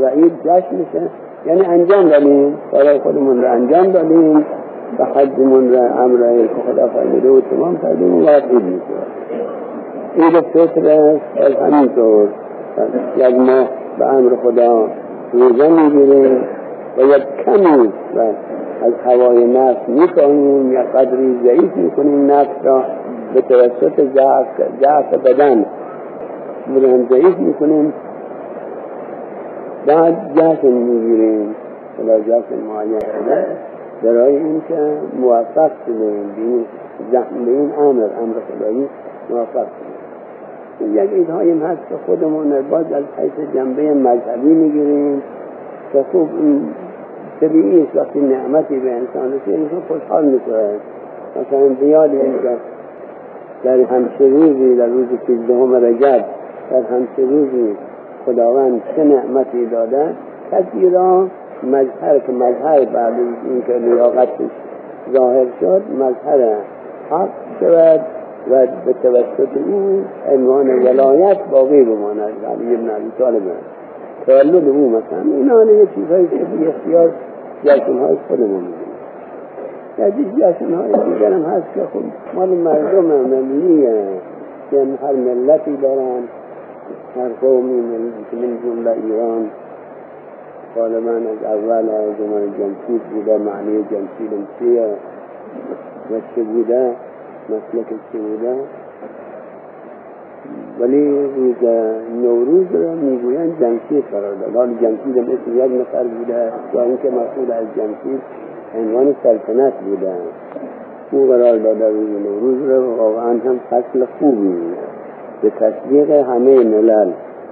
و 0.00 0.08
عید 0.08 0.32
جشنشه 0.44 1.08
یعنی 1.46 1.64
انجام 1.64 2.08
دادیم. 2.08 2.54
برای 2.72 2.98
خودمون 2.98 3.42
را 3.42 3.50
انجام 3.50 3.86
دادیم. 3.86 4.46
و 4.98 5.04
حجمون 5.04 5.72
را 5.72 5.80
امرای 5.80 6.48
خدا 6.48 6.88
فرموده 6.88 7.30
و 7.30 7.40
تمام 7.40 7.78
کردیم 7.78 8.24
و 8.24 8.28
عید 8.28 8.62
میشه. 8.62 8.82
عید 10.18 10.40
فطر 10.40 10.90
است 10.90 11.20
از 11.36 11.54
همینطور 11.54 12.28
یک 13.16 13.34
امر 14.00 14.36
خدا 14.42 14.88
روزه 15.32 15.68
می‌گیریم 15.68 16.36
و 16.98 17.00
یک 17.00 17.22
کمی 17.44 17.92
از 18.82 18.92
هوای 19.04 19.44
نفس 19.44 19.88
می‌کنیم 19.88 20.72
یا 20.72 20.82
قدری 20.82 21.38
ضعیف 21.44 21.76
می‌کنیم 21.76 22.30
نفس 22.30 22.64
را. 22.64 22.82
به 23.40 23.42
توسط 23.48 24.00
ضعف 24.80 25.14
بدن 25.14 25.66
برهم 26.66 27.06
ضعیف 27.10 27.38
می‌کنیم. 27.38 27.92
بعد 29.86 30.34
جشن 30.34 30.72
می‌گیریم. 30.72 31.54
خدا 31.96 32.20
جشن 32.20 32.58
معین 32.68 32.98
برای 34.02 34.36
اینکه 34.36 34.92
موفق 35.20 35.70
شدیم 35.86 36.64
به 37.44 37.50
این 37.50 37.72
امر 37.78 38.02
امر 38.02 38.34
خدایی 38.48 38.88
موفق 39.30 39.66
شدیم 40.78 40.94
یک 40.94 41.10
ایدهایی 41.12 41.50
هست 41.50 41.88
که 41.88 41.94
خودمون 42.06 42.62
باز 42.70 42.92
از 42.92 43.04
حیث 43.18 43.54
جنبه 43.54 43.94
مذهبی 43.94 44.54
می‌گیریم 44.54 45.22
که 45.92 46.04
خوب 46.12 46.28
طبیعی 47.40 47.82
است. 47.82 47.96
وقتی 47.96 48.20
نعمتی 48.20 48.78
به 48.78 48.92
انسان 48.92 49.32
رسید 49.32 49.54
انسان 49.54 49.80
خوشحال 49.88 50.24
میشه 50.24 50.70
مثلا 51.36 51.74
زیاد 51.80 52.10
اینجا 52.10 52.50
در 53.64 53.80
همچه 53.80 54.28
روزی 54.28 54.76
در 54.76 54.86
روز 54.86 55.06
سیزدهم 55.26 55.74
رجب 55.74 56.24
در 56.70 56.82
همچه 56.90 57.22
روزی 57.30 57.76
خداوند 58.26 58.82
چه 58.96 59.04
نعمتی 59.04 59.66
داده 59.66 60.14
کسی 60.52 60.90
را 60.90 61.28
مظهر 61.62 62.18
که 62.18 62.32
مظهر 62.32 62.84
بعد 62.84 63.14
اینکه 63.44 63.72
لیاقتش 63.72 64.50
ظاهر 65.12 65.46
شد 65.60 65.82
مظهر 65.98 66.56
حق 67.10 67.28
شود 67.60 68.00
و 68.50 68.66
به 68.86 68.92
توسط 69.02 69.56
او 69.66 70.04
عنوان 70.32 70.68
ولایت 70.70 71.38
باقی 71.50 71.84
بماند. 71.84 72.32
علی 72.52 72.74
ابن 72.74 72.90
ابی 72.90 73.12
طالب. 73.18 73.42
تولد 74.26 74.68
او 74.68 74.90
مثلا. 74.90 75.36
اینا 75.36 75.64
یه 75.64 75.86
چیزهایی 75.94 76.28
که 76.28 76.36
بی 76.36 76.66
اختیار 76.66 77.10
های 77.64 78.16
خودمون 78.28 78.48
می‌دونیم 78.48 78.87
يجيش 79.98 80.26
جاسم 80.38 80.74
هاي 80.74 80.92
جنم 81.20 81.44
هاي 81.44 81.62
كخل 81.74 82.06
ولما 82.36 82.72
جمع 82.92 83.16
مملية 83.32 84.18
كان 84.72 84.96
هر 85.02 85.16
ملتي 85.16 85.76
بران 85.82 86.24
هر 87.16 87.30
قومي 87.42 87.80
من 87.90 88.12
من 88.32 88.50
جملة 88.64 88.92
إيران. 88.92 89.46
قال 90.76 90.92
ما 91.04 91.18
نجعل 91.18 91.58
ولا 91.64 91.98
جمع 92.18 92.38
الجنسيت 92.48 93.02
بدا 93.16 93.38
معنى 93.38 93.82
جنسي 93.90 94.24
لمسية 94.32 94.96
والشبودة 96.10 96.92
مسلك 97.50 97.86
الشبودة 97.98 98.54
ولی 100.80 101.28
روز 101.36 101.62
نوروز 102.22 102.66
را 102.72 102.94
میگویند 102.94 103.52
جمشید 103.60 104.04
قرار 104.12 104.34
داد 104.34 104.54
حال 104.56 104.68
جمشید 104.82 105.18
هم 105.18 105.24
اسم 105.24 105.56
یک 105.56 105.80
نفر 105.80 106.04
بوده. 106.04 106.52
تا 106.72 106.82
اینکه 106.82 107.10
مسئول 107.10 107.52
از 107.52 107.66
جمشید. 107.76 108.20
عنوان 108.76 109.14
سلطنت 109.22 109.72
بوده. 109.72 110.12
او 111.10 111.26
قرار 111.26 111.56
داده 111.56 111.88
روز 111.88 112.08
نوروز 112.08 112.68
رو 112.68 112.96
واقعا 112.96 113.30
هم 113.30 113.60
فصل 113.70 114.04
خوبی 114.18 114.56
به 115.42 115.50
تصدیق 115.50 116.10
همه 116.10 116.64
ملل 116.64 117.10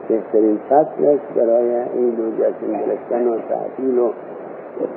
بهترین 0.08 0.58
فصل 0.70 1.04
است 1.04 1.34
برای 1.36 1.74
عید 1.74 2.20
و 2.20 2.30
جشن 2.38 2.72
گرفتن 2.72 3.28
و 3.28 3.36
تعطیل 3.48 3.98
و 3.98 4.10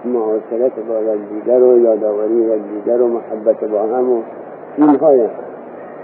معاشرت 0.06 0.72
با 0.88 1.00
یکدیگر 1.00 1.64
و 1.64 1.80
یادآوری 1.80 2.36
یکدیگر 2.36 3.02
و 3.02 3.08
محبت 3.08 3.64
با 3.64 3.82
هم 3.82 4.12
و 4.12 4.22
اینهای 4.78 5.28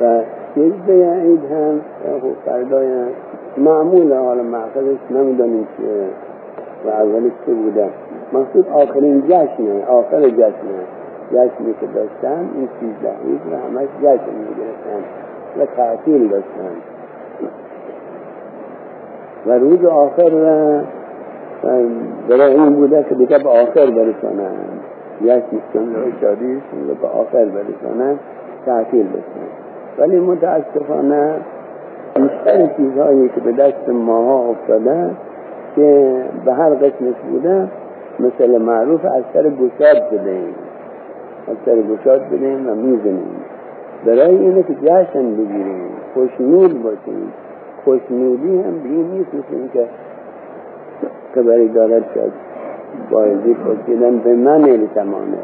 و 0.01 0.21
سجده 0.55 1.21
عید 1.21 1.45
هم 1.51 1.81
فردای 2.45 2.87
معمول 3.57 4.13
حالا 4.13 4.43
معقدش 4.43 4.97
نمی‌دانیم 5.11 5.67
که 5.77 5.83
و 6.85 6.89
اولش 6.89 7.31
چه 7.45 7.53
بوده 7.53 7.89
مقصود 8.33 8.67
آخرین 8.69 9.21
جشنه 9.27 9.85
آخر 9.87 10.29
جشنه. 10.29 10.81
جشنی 11.31 11.73
که 11.81 11.87
داشتن 11.95 12.49
این 12.55 12.69
سیزده 12.79 13.09
عید 13.09 13.41
و 13.51 13.55
همش 13.55 13.87
جشن 14.01 14.35
می‌گرفتن 14.39 15.01
و 15.59 15.65
تعطیل 15.65 16.27
داشتن 16.27 16.75
و 19.47 19.53
روز 19.53 19.85
آخر 19.85 20.29
برای 22.29 22.53
این 22.53 22.75
بوده 22.75 23.05
که 23.09 23.15
دیگه 23.15 23.37
به 23.37 23.49
آخر 23.49 23.85
برسانن 23.85 24.55
چون 25.73 25.95
رو 25.95 26.11
شادیشون 26.21 26.87
رو 26.87 26.95
به 27.01 27.07
آخر 27.07 27.45
برسانن 27.45 28.19
تعطیل 28.65 29.07
بشن 29.07 29.47
ولی 29.97 30.19
متاسفانه 30.19 31.33
بیشتر 32.15 32.67
چیزهایی 32.77 33.29
که 33.29 33.41
به 33.41 33.51
دست 33.51 33.89
ماها 33.89 34.49
افتاده 34.49 35.09
که 35.75 36.21
به 36.45 36.53
هر 36.53 36.69
قسمش 36.69 37.15
بوده 37.31 37.67
مثل 38.19 38.57
معروف 38.57 39.05
از 39.05 39.23
سر 39.33 39.49
گشاد 39.49 40.09
بدهیم. 40.11 40.55
از 41.47 41.55
سر 41.65 41.75
گشاد 41.75 42.21
بدهیم 42.21 42.69
و 42.69 42.75
می‌زنیم. 42.75 43.35
برای 44.05 44.35
اینه 44.37 44.63
که 44.63 44.75
جشن 44.75 45.35
بگیریم 45.35 45.89
خوشنود 46.13 46.83
باشیم. 46.83 47.33
خوشنودی 47.85 48.57
هم 48.57 48.73
این 48.83 49.11
نیست 49.11 49.33
مثل 49.33 49.67
که 49.73 49.85
خبری 51.35 51.67
دارد 51.67 52.03
شد 52.13 52.31
بایزی 53.11 53.53
پرسیدن 53.53 54.17
به 54.17 54.35
من 54.35 54.61
نمیتمانه 54.61 55.37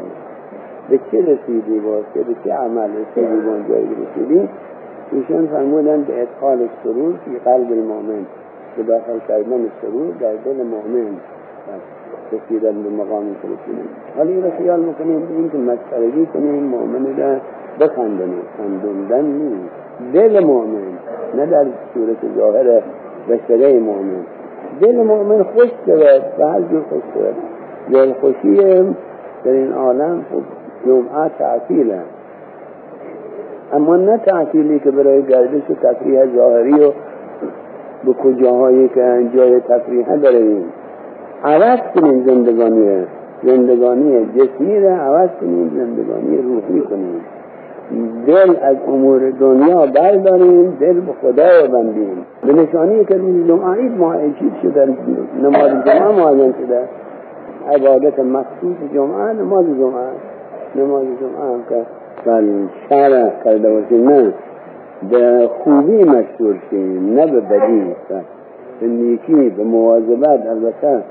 به 0.90 0.98
چه 1.10 1.18
رسیدی 1.18 1.78
واسه؟ 1.78 2.22
به 2.28 2.34
چه 2.44 2.52
عمل 2.52 2.88
رسیدی؟ 2.88 3.48
اون 3.48 3.68
جایی 3.68 3.88
رسیدی؟ 3.88 4.48
ایشان 5.12 5.46
فرمودن 5.46 6.02
به 6.02 6.22
ادخال 6.22 6.68
سرور 6.84 7.14
فی 7.24 7.38
قلب 7.44 7.72
المؤمن. 7.72 8.26
به 8.76 8.82
داخل 8.82 9.18
کردن 9.28 9.66
سرور 9.82 10.14
در 10.20 10.32
دل 10.44 10.56
مؤمن 10.56 11.16
رسیدن 12.32 12.82
به 12.82 12.90
مقام 12.90 13.24
رسیدن 13.24 13.88
حالا 14.16 14.30
این 14.30 14.44
رو 14.44 14.50
خیال 14.58 14.80
می‌کنیم 14.80 15.26
بگیم 15.26 15.50
که 15.50 15.58
مسخرگی 15.58 16.26
کنیم 16.26 16.62
مؤمن 16.62 17.16
را 17.16 17.36
بخندنیم 17.80 18.42
خندوندن 18.56 19.24
نیست. 19.24 19.72
دل 20.12 20.44
مؤمن 20.44 20.98
نه 21.34 21.46
در 21.46 21.66
صورت 21.94 22.36
ظاهر 22.36 22.82
بشره 23.28 23.80
مؤمن. 23.80 24.24
دل 24.80 25.02
مؤمن 25.02 25.42
خوش 25.42 25.70
شود 25.86 26.22
و 26.38 26.46
هر 26.46 26.60
جور 26.60 26.82
خوش 26.82 27.02
شود. 28.44 28.96
در 29.44 29.50
این 29.52 29.72
عالم 29.72 30.24
خب 30.32 30.42
جمعه 30.86 31.30
تعطیل 31.38 31.92
اما 33.72 33.96
نه 33.96 34.18
تعطیلی 34.18 34.78
که 34.80 34.90
برای 34.90 35.22
گردش 35.22 35.70
و 35.70 35.74
تفریح 35.74 36.36
ظاهری 36.36 36.72
و 36.72 36.92
به 38.04 38.12
کجاهایی 38.12 38.88
که 38.88 39.30
جای 39.36 39.60
تفریح 39.60 40.16
داریم. 40.16 40.64
عوض 41.44 41.78
کنیم 41.94 42.24
زندگانی 42.26 43.04
زندگانی 43.42 44.26
جسمی 44.26 44.80
را 44.80 44.90
عوض 44.90 45.28
کنیم 45.40 45.70
زندگانی 45.76 46.36
روحی 46.36 46.80
کنیم. 46.80 47.20
دل 48.26 48.56
از 48.62 48.76
امور 48.88 49.30
دنیا 49.30 49.86
برداریم 49.86 50.76
دل 50.80 51.00
به 51.00 51.12
خدا 51.22 51.68
بندیم 51.72 52.26
به 52.46 52.52
نشانی 52.52 53.04
که 53.04 53.14
روز 53.14 53.46
جمعه 53.46 53.74
عید 53.74 53.98
معاید 53.98 54.34
شده 54.62 54.88
نماز 55.42 55.70
جمعه 55.84 56.24
معین 56.24 56.52
شده. 56.52 56.80
عبادت 57.74 58.18
مخصوص 58.18 58.76
جمعه 58.94 59.32
نماز 59.32 59.64
جمعه. 59.66 60.08
نماز 60.76 61.04
جمعه 61.04 61.52
هم 61.52 61.62
که 61.68 61.84
شرع 62.88 63.30
کرده 63.44 63.70
باشیم 63.72 64.08
نه. 64.08 64.32
به 65.10 65.50
خوبی 65.64 66.04
مشهور 66.04 66.58
شیم 66.70 67.14
نه 67.14 67.26
به 67.26 67.40
بدی 67.40 67.94
به 68.80 68.86
نیکی 68.86 69.50
به 69.50 69.64
مواظبت 69.64 70.46
البته 70.46 71.02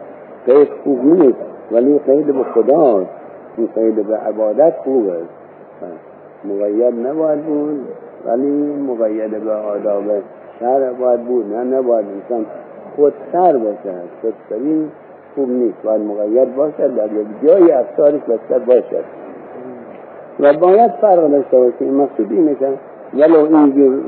قید 0.46 0.70
خوب 0.84 1.06
نیست 1.06 1.40
ولی 1.72 2.00
قید 2.00 2.26
به 2.26 2.44
خدا 2.44 3.06
این 3.58 3.70
قید 3.76 4.08
به 4.08 4.18
عبادت 4.18 4.74
خوب 4.84 5.10
است 5.10 5.42
مقید 6.46 7.08
نباید 7.08 7.42
بود 7.42 7.88
ولی 8.26 8.74
مقید 8.90 9.44
به 9.44 9.52
آداب 9.52 10.04
شرع 10.60 10.92
باید 10.94 11.24
بود. 11.24 11.54
نه 11.54 11.64
نباید 11.64 12.06
انسان 12.06 12.46
خودسر 12.96 13.58
باشد 13.58 14.08
خودسری 14.22 14.88
خوب 15.36 15.50
نیست. 15.50 15.78
باید 15.84 16.02
مقید 16.02 16.56
باشد 16.56 16.96
در 16.96 17.08
جای 17.44 17.72
افسارش 17.72 18.22
بستر 18.22 18.60
باشد 18.60 19.04
و 20.40 20.54
باید 20.54 20.92
فرق 20.92 21.32
داشته 21.32 21.58
باشیم 21.58 21.94
مقصود 21.94 22.32
اینه 22.32 22.56
که 22.56 22.68
ولو 23.14 23.56
اینجور 23.56 24.00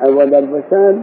عبادت 0.00 0.44
باشد 0.44 0.94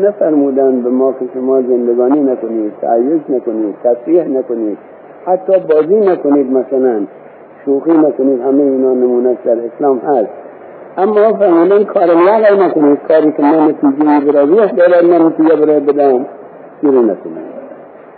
نفرمودن 0.00 0.82
به 0.82 0.90
ما 0.90 1.12
که 1.12 1.24
شما 1.34 1.62
زندگانی 1.62 2.20
نکنید 2.20 2.72
تعیش 2.80 3.22
نکنید 3.28 3.74
تفریح 3.84 4.24
نکنید 4.24 4.78
حتی 5.26 5.52
بازی 5.52 5.96
نکنید 5.96 6.52
مثلا 6.52 7.00
شوخی 7.64 7.92
نکنید 7.92 8.40
همه 8.40 8.62
اینا 8.62 8.94
نمونه 8.94 9.36
در 9.44 9.56
اسلام 9.74 9.98
هست. 9.98 10.28
اما 10.98 11.32
فرمودن 11.32 11.84
کار 11.84 12.06
لغو 12.06 12.62
نکنید 12.62 12.98
کاری 13.08 13.32
که 13.32 13.42
من 13.42 13.68
نتیجه 13.68 14.42
روح 14.42 14.72
دارد 14.72 15.04
من 15.04 15.26
نتیجه 15.26 15.56
برای 15.56 15.80
بدم 15.80 16.26
شروع 16.80 17.04
نکنید 17.04 17.50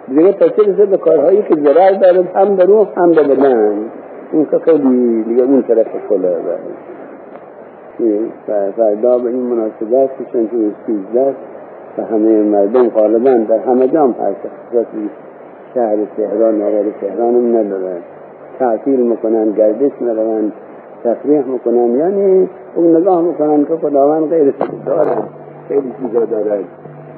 دیگه 0.08 0.32
تصویر 0.32 0.86
به 0.86 0.96
کارهایی 0.96 1.42
که 1.42 1.54
ضرر 1.54 1.92
دارد 1.92 2.36
هم 2.36 2.56
به 2.56 2.64
روح 2.64 2.88
هم 2.96 3.12
به 3.12 3.22
بدن. 3.22 3.76
این 4.32 4.46
که 4.50 4.58
خیلی 4.58 5.22
دیگه 5.22 5.42
اون 5.42 5.62
طرف 5.62 5.86
کله 6.08 6.28
فردا 8.76 9.18
به 9.18 9.28
این 9.28 9.42
مناسبت 9.42 10.10
چون 10.32 10.48
توی 10.48 10.72
سیزده 10.86 11.34
و 11.98 12.02
همه 12.02 12.42
مردم 12.42 12.88
غالبا 12.88 13.34
در 13.34 13.58
همه 13.58 13.88
جام 13.88 14.10
هست. 14.10 14.36
شهر 15.74 15.96
تهران 16.16 16.62
نظر 16.62 16.84
تهران 17.00 17.34
هم 17.34 17.56
ندارن 17.56 18.00
تعطیل 18.58 19.00
می‌کنن 19.00 19.50
گردش 19.50 19.92
می‌روند 20.00 20.52
تفریح 21.04 21.44
می‌کنن. 21.44 21.96
یعنی 21.96 22.48
اون 22.74 22.96
نگاه 22.96 23.22
می‌کنن 23.22 23.64
که 23.64 23.76
خداوند 23.76 24.28
غیر 24.28 24.54
دارد 24.86 25.28
خیلی 25.68 25.92
چیزا 26.00 26.24
دارد 26.24 26.64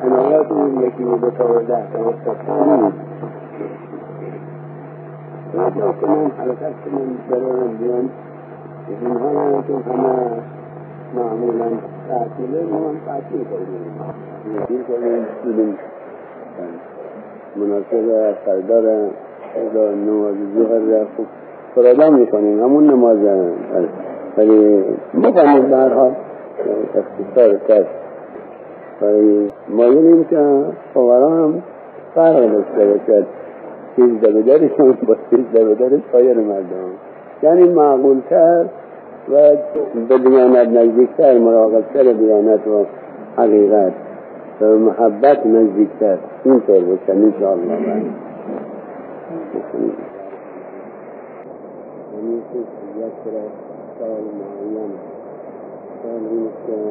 عنایات 0.02 0.52
اون 0.52 0.82
یکی 0.82 1.04
به 1.04 1.30
تا 1.38 1.58
ده 1.58 1.82
تا 1.92 1.98
نیست 1.98 2.96
رجا 5.54 5.92
کنن 5.92 6.30
حرکت 6.38 6.74
کنن 6.84 7.08
برارن 7.30 7.76
بیان 7.80 8.08
اینها 9.00 9.62
که 9.62 9.90
همه 9.90 10.14
معمولا 11.16 11.70
تعطیله 12.08 12.62
ما 12.70 12.88
هم 12.88 12.96
تعطیل 13.06 13.44
کردیم 13.44 13.84
تعطیل 14.58 14.82
کردیم 14.88 15.26
بودیم 15.44 15.78
مناسب 17.56 18.34
سردار 18.46 19.08
نماز 20.06 20.34
ظهر 20.58 21.04
خوب 21.16 21.26
فرادا 21.74 22.10
می‌کنیم 22.10 22.62
همون 22.62 22.86
نماز 22.90 23.18
ولی 24.38 24.84
مقامل 25.14 25.60
به 25.60 25.76
حال 25.76 26.12
اختصار 26.94 27.56
کرد. 27.68 27.86
ولی 29.02 29.48
مایلیم 29.68 30.24
که 30.24 30.64
فقرا 30.94 31.28
هم 31.28 31.62
فرق 32.14 32.52
داشته 32.52 32.86
باشد. 32.86 33.26
چیز 33.96 34.20
دبدرشون 34.20 34.98
با 35.08 35.16
چیز 35.30 35.40
دبدر 35.54 35.98
سایر 36.12 36.38
مردم. 36.38 36.90
یعنی 37.42 37.68
معقولتر 37.68 38.64
و 39.30 39.56
به 40.08 40.18
دیانت 40.18 40.68
نزدیکتر 40.68 41.38
مراقبتر 41.38 42.12
دیانت 42.12 42.66
و 42.66 42.86
حقیقت 43.36 43.92
و 44.60 44.64
محبت 44.64 45.46
نزدیکتر. 45.46 46.18
اینطور 46.44 46.80
معین 54.38 54.92
سال 56.66 56.84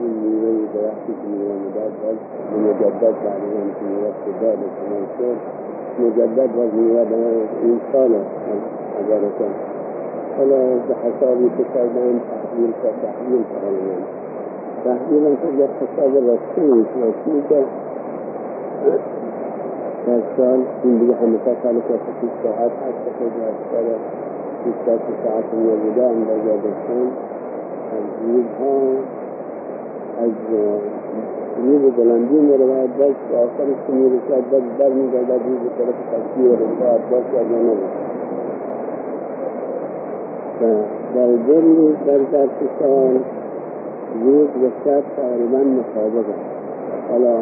این 0.00 0.10
میوه 0.10 0.50
درختی 0.74 1.12
که 1.12 1.28
میوه 1.28 1.54
می‌داد 1.64 1.92
باز 2.02 2.18
مجدد 2.64 3.00
بعد 3.00 3.04
از 3.04 3.42
آن 3.60 3.70
که 3.78 3.84
میوه 3.84 4.10
داد 4.40 4.58
تمام 4.78 5.06
شد 5.18 5.36
مجدد 6.02 6.56
باز 6.56 6.74
میوه 6.74 7.04
این 7.62 7.80
سال 7.92 8.10
هزار 9.00 9.20
أنا 10.40 10.78
بحسابي 10.88 11.48
كتابين 11.58 12.20
تحليل 12.30 12.70
كتحليل 12.82 13.42
تغيير 13.52 14.02
تحليل 14.84 15.36
تقدر 15.42 15.68
حساب 15.80 16.16
الرسول 16.16 16.84
وسيلة. 16.96 17.66
كان 20.36 20.64
من 20.84 20.98
بيح 20.98 21.18
حمسة 21.20 21.56
سالك 21.62 21.88
ست 21.88 22.24
الساعات 22.24 22.70
حتى 22.70 23.10
تجي 23.20 23.42
أسئلة 23.52 23.98
ست 24.86 25.02
ساعات 25.24 25.44
من 25.52 25.68
البداية 25.76 26.12
من 26.12 26.24
بيجي 26.28 26.54
الدخول 26.54 27.08
أجيبها 27.92 29.00
أجيبها 30.18 31.02
سنیر 31.56 31.82
بلندی 31.96 32.38
میں 32.40 32.56
روایت 32.58 32.98
درج 32.98 33.34
اور 33.36 33.48
سنیر 33.86 34.14
کا 34.28 34.38
درج 34.50 34.68
در 34.78 34.94
میں 34.94 35.06
زیادہ 35.12 35.36
بھی 35.44 35.68
طرف 35.78 35.98
تقسیم 36.12 36.46
اور 36.50 37.02
درج 37.10 37.32
کا 37.32 37.42
جانا 37.50 37.74
نبود 40.62 40.84
در 41.14 41.26
دل 41.26 41.92
در 42.06 42.18
درس 42.18 42.50
سال 42.78 43.18
روز 44.24 44.48
و 44.48 44.70
شب 44.84 45.02
تقریبا 45.16 45.58
مطابق 45.58 46.24
حالا 47.10 47.36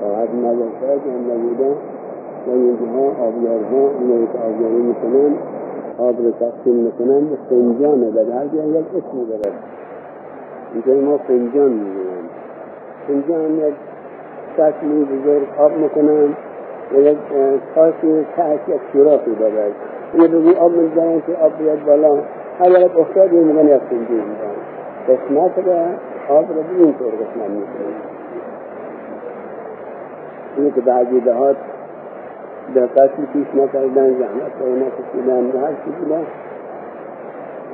ساعت 0.00 0.28
نباشد 0.34 1.00
یا 1.06 1.34
نبوده. 1.34 1.70
و 2.46 2.50
اینها 2.50 3.26
آبیارها 3.26 3.90
اینایی 4.00 4.26
که 4.32 4.38
آبیاری 4.38 4.82
می‌کنن 4.82 5.34
آب 5.98 6.16
رو 6.18 6.30
تقسیم 6.30 6.74
می‌کنن 6.74 7.20
به 7.20 7.36
فنجان 7.50 8.10
بده 8.10 8.34
هر 8.34 8.44
یک 8.44 8.86
اسمی 8.96 9.26
دارد 9.28 9.52
اینجا 10.74 11.10
ما 11.10 11.18
فنجان 11.18 11.72
می‌گویم. 11.72 12.26
فنجان 13.08 13.58
یک 13.58 13.74
شکلی 14.56 15.04
بزرگ 15.04 15.46
آب 15.58 15.72
می‌کنن. 15.72 16.28
یک 16.94 17.16
کاسی 17.74 18.26
تحت 18.36 18.68
یک 18.68 18.80
سوراخی 18.92 19.34
دارد. 19.34 19.72
یه 20.14 20.28
بگی 20.28 20.54
آب 20.54 20.72
می‌زنن 20.72 21.20
که 21.26 21.32
آب 21.42 21.58
بیاد 21.58 21.84
بالا. 21.84 22.14
هر 22.58 22.72
وقت 22.72 22.96
افتاد 22.96 23.34
این 23.34 23.44
میگن 23.44 23.68
یک 23.68 23.82
فنجان 23.90 24.08
می‌زنن 24.08 24.56
قسمت 25.08 25.66
را 25.66 25.80
آب 26.36 26.48
را 26.48 26.62
به 26.62 26.84
این 26.84 26.94
طور 26.94 27.08
قسمت 27.08 27.50
می‌کنن 27.50 27.94
اینه 30.56 30.70
که 30.70 30.80
بعضی 30.80 31.20
دهات 31.20 31.56
دقتی 32.74 33.22
پیش 33.32 33.46
نکردن 33.54 34.08
زحمت 34.18 34.52
رو 34.60 34.76
نکشیدن 34.76 35.50
به 35.50 35.58
هر 35.58 35.72
چی 35.84 35.90
بوده 36.00 36.18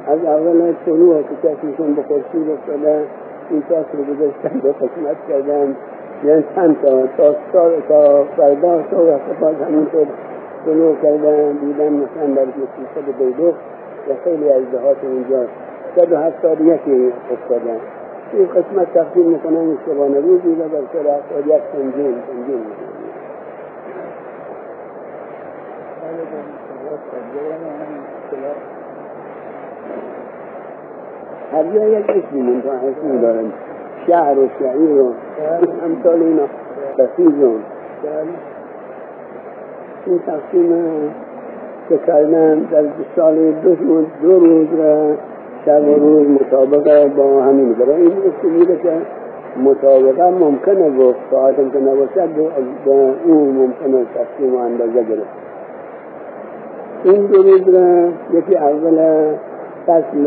از 0.07 0.25
اول 0.25 0.73
طلوع 0.87 1.23
که 1.23 1.29
چشمشون 1.43 1.95
به 1.95 2.03
خورشید 2.03 2.51
افتاده 2.51 3.05
این 3.51 3.63
تاس 3.69 3.87
رو 3.93 4.15
گذاشتن 4.15 4.61
به 4.61 4.73
قسمت 4.73 5.17
کردن. 5.29 5.77
یعنی 6.25 6.45
چند 6.55 6.77
تا 6.83 7.07
تا 7.53 7.71
تا 7.89 8.25
فردا 8.37 8.83
صبح 8.91 9.19
باز 9.41 9.55
همینطور 9.67 10.07
طلوع 10.67 10.97
کردن 11.03 11.53
دیدن 11.53 11.93
مثلا 11.93 12.35
در 12.35 12.47
صد 12.95 13.19
بیدوخ 13.19 13.55
و 14.09 14.13
خیلی 14.25 14.51
از 14.51 14.63
دهات 14.73 14.97
اونجا 15.05 15.47
صد 15.97 16.13
و 16.13 16.17
هفتاد 16.17 16.61
یکی 16.61 17.13
افتادن. 17.33 17.81
این 18.33 18.47
قسمت 18.47 18.95
تقدیم 18.95 19.27
می‌کنن 19.27 19.79
شبانه 19.87 20.21
روزی 20.21 20.49
و 20.49 20.69
در 20.69 20.83
سر 20.93 21.09
هفتاد 21.09 21.47
یک 21.47 21.63
سنجین 21.73 22.07
می‌کنن 22.07 22.93
هر 31.53 31.63
جا 31.63 31.85
یک 31.85 32.11
اسمی 32.11 32.43
منتها 32.43 32.73
اسمی 32.73 33.21
دارن 33.21 33.53
شهر 34.07 34.39
و 34.39 34.49
شعیر 34.59 35.03
و 35.03 35.13
امثال 35.85 36.23
اینا 36.23 36.43
بسیزون 36.99 37.61
این 40.07 40.19
تقسیم 40.19 40.73
که 41.89 41.99
کردن 42.07 42.59
در 42.59 42.85
سال 43.17 43.51
دو 43.51 43.75
دو 44.23 44.39
روز 44.39 44.67
را 44.79 45.15
شب 45.67 45.89
و 45.89 45.95
روز 45.95 46.29
مطابقه 46.29 47.09
با 47.09 47.43
همین 47.43 47.73
برای 47.73 48.03
این 48.03 48.13
اسمی 48.13 48.67
که 48.67 48.93
مطابقه 49.65 50.31
ممکنه 50.31 50.91
گفت 50.91 51.19
ساعتم 51.31 51.71
که 51.71 51.79
نباشد 51.79 52.29
به 52.85 52.93
اون 53.25 53.49
ممکنه 53.49 54.05
تقسیم 54.15 54.55
و 54.55 54.59
اندازه 54.59 55.03
گرفت. 55.03 55.43
این 57.05 57.27
دو 57.27 57.43
روز 57.43 57.69
را 57.69 58.09
یکی 58.33 58.57
اول 58.57 59.27
فصل 59.87 60.27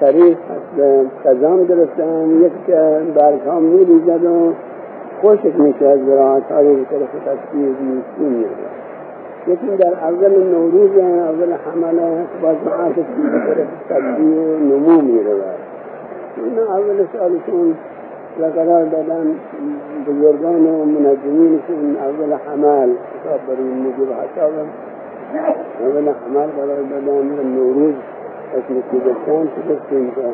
خریف 0.00 0.36
فصل 0.36 1.04
خزام 1.24 1.64
گرفتن 1.64 2.50
که 2.66 3.00
برگ 3.14 3.40
ها 3.40 3.60
می 3.60 3.84
ریزد 3.84 4.24
و 4.24 4.52
خوشک 5.20 5.60
میشه 5.60 5.86
از 5.86 5.98
زراعت 6.06 6.52
های 6.52 6.74
به 6.74 6.84
طرف 6.84 7.08
تصویر 7.26 7.74
میره 8.18 8.48
یکی 9.46 9.76
در 9.76 9.94
اول 9.94 10.44
نوروز 10.44 10.98
اول 10.98 11.52
حمله 11.52 12.26
باز 12.42 12.56
معاکس 12.66 12.96
به 12.96 13.54
طرف 13.54 13.66
تصویر 13.88 14.38
و 14.38 14.58
نمو 14.58 15.00
میره 15.00 15.30
این 16.36 16.58
اول 16.58 17.06
سالشون 17.12 17.74
و 18.40 18.44
قرار 18.44 18.84
دادن 18.84 19.26
بزرگان 20.06 20.66
و 20.66 20.84
منظمینشون 20.84 21.96
اول 21.96 22.32
حمل 22.46 22.88
حساب 22.88 23.40
برای 23.48 23.64
موجب 23.64 24.12
حسابم 24.12 24.66
اول 25.80 26.08
حمل 26.08 26.46
قرار 26.46 26.82
دادن 26.82 27.46
نوروز 27.54 27.94
اسم 28.56 28.74
که 28.90 28.98
داشتن 29.04 29.48
که 29.68 29.76
که 29.90 30.28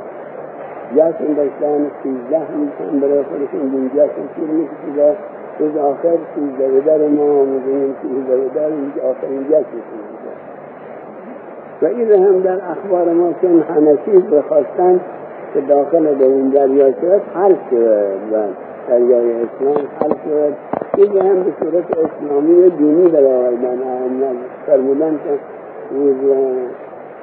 جشن 0.96 1.32
داشتن 1.32 1.90
سیزده 2.02 2.56
میشن 2.56 3.00
برای 3.00 3.22
خودشون 3.22 3.74
این 3.74 3.90
جشن 3.94 4.24
شیر 4.34 4.50
میکشیده 4.50 5.16
روز 5.58 5.76
آخر 5.76 6.18
سیزده 6.34 6.80
در 6.80 7.08
ما 7.08 7.44
می‌دونیم 7.44 7.94
سیزده 8.02 8.54
در 8.54 8.66
اینجا 8.66 9.02
آخرین 9.10 9.44
جشن 9.44 9.80
و 11.82 11.86
این 11.86 12.12
هم 12.12 12.40
در 12.40 12.60
اخبار 12.70 13.12
ما 13.12 13.32
چون 13.40 13.60
همه 13.60 13.98
چیز 14.04 14.22
بخواستن 14.22 15.00
که 15.54 15.60
داخل 15.60 16.14
به 16.14 16.24
این 16.24 16.48
دریا 16.48 16.92
شد 16.92 17.20
حل 17.34 17.54
شد 17.70 18.18
و 18.32 18.36
دریای 18.88 19.32
اسلام 19.32 19.86
حل 20.00 20.10
شد. 20.24 20.54
این 20.96 21.16
هم 21.16 21.42
به 21.42 21.52
صورت 21.60 21.84
اسلامی 21.98 22.70
دینی 22.70 23.10
در 23.10 23.24
آوردن 23.24 23.78
فرمودن 24.66 25.10
که 25.10 25.38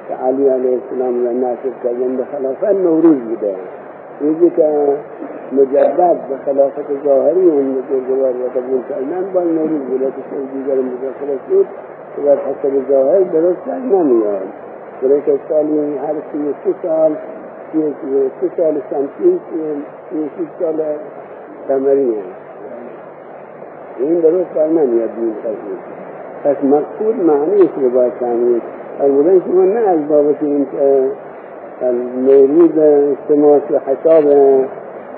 که 0.08 0.14
علی 0.14 0.48
علیه 0.48 0.78
السلام 0.78 1.24
را 1.24 1.32
ناصب 1.32 1.82
کردن 1.84 2.16
به 2.16 2.24
خلافت 2.24 2.64
نوروز 2.64 3.16
بوده. 3.16 3.54
روزی 4.20 4.50
که 4.50 4.96
مجدد 5.52 6.16
به 6.28 6.36
خلافت 6.46 7.04
ظاهری 7.04 7.50
اون 7.50 7.74
بزرگوار 7.74 8.30
و 8.30 8.58
قبول 8.58 8.80
کردن 8.88 9.32
با 9.34 9.42
نوروز 9.42 9.80
بوده 9.80 10.06
که 10.06 10.22
شد 10.30 10.52
دیگر 10.52 10.74
مداخله 10.74 11.38
شد 11.48 11.66
که 12.16 12.22
بر 12.22 12.36
حسب 12.36 12.88
ظاهر 12.88 13.20
درست 13.20 13.64
در 13.66 13.78
نمیاد. 13.78 14.48
برای 15.02 15.20
که 15.20 15.38
سالی 15.48 15.78
هر 15.78 16.14
سی 16.32 16.38
و 16.38 16.52
سی 16.64 16.74
سال 16.82 17.16
سی 17.72 17.78
و 17.78 17.90
سال 18.56 18.82
شمسی 18.90 19.40
سی 20.10 20.18
و 20.18 20.28
سی 20.38 20.48
سال 20.60 20.82
قمری 21.68 22.14
این 23.98 24.20
درست 24.20 24.54
در 24.54 24.66
نمیاد 24.66 25.10
قضیه 25.10 25.78
پس 26.44 26.64
مقصود 26.64 27.24
معنیش 27.24 27.70
رو 27.76 27.90
باید 27.90 28.12
فهمید. 28.12 28.62
اولا 29.00 29.40
شما 29.40 29.64
نه 29.64 29.80
از 29.80 29.98
که 30.70 31.10
نوروز 32.16 32.78
اجتماع 32.78 33.56
و 33.70 33.78
حساب 33.78 34.24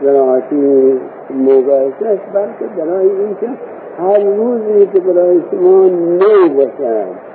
زراعتی 0.03 1.01
است 2.01 2.21
بلکه 2.35 2.67
برای 2.77 3.11
اینکه 3.11 3.49
هر 3.99 4.19
روزی 4.19 4.87
که 4.87 5.01
برای 5.01 5.43
شما 5.51 5.87
نو 5.87 6.49
باشد. 6.57 7.31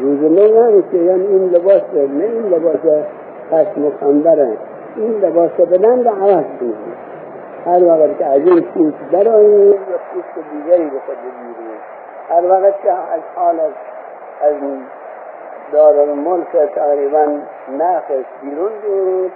روز 0.00 0.20
نو 0.22 0.70
نمیشه 0.70 0.96
یعنی 0.96 1.26
این 1.26 1.50
لباس 1.50 1.82
نه 1.94 2.24
این 2.24 2.46
لباس 2.46 3.04
خشم 3.50 3.84
و 3.84 3.90
خندره 4.00 4.52
این 4.96 5.12
لباس 5.22 5.50
بلند 5.50 6.08
عوض 6.08 6.44
کنید 6.60 7.04
هر 7.66 7.84
وقت 7.84 8.18
که 8.18 8.26
از 8.26 8.40
این 8.46 8.60
پوست 8.60 8.96
برایید 9.12 9.70
یا 9.70 9.98
پوست 10.14 10.46
دیگری 10.52 10.84
به 10.84 10.98
خود 11.06 11.16
بگیرید. 11.16 11.80
هر 12.28 12.50
وقت 12.50 12.82
که 12.82 12.90
از 12.90 13.20
حال 13.36 13.60
از 14.42 14.54
دارالملک 15.74 16.52
تقریبا 16.74 17.38
نخش 17.78 18.26
بیرون 18.42 18.72
بود 18.82 19.32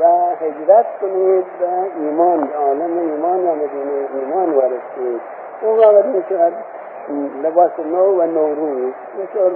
و 0.00 0.04
هجرت 0.40 0.86
کنید 1.00 1.44
و 1.44 1.64
ایمان 2.00 2.48
عالم 2.52 2.98
ایمان 2.98 3.46
و 3.46 3.54
مدینه 3.54 4.08
ایمان 4.14 4.54
وارد 4.54 4.82
شد 4.96 5.20
اون 5.62 5.78
وقت 5.78 6.04
می‌شود 6.04 6.52
لباس 7.42 7.70
نو 7.78 8.22
و 8.22 8.26
نوروز 8.26 8.92
بطور 9.18 9.52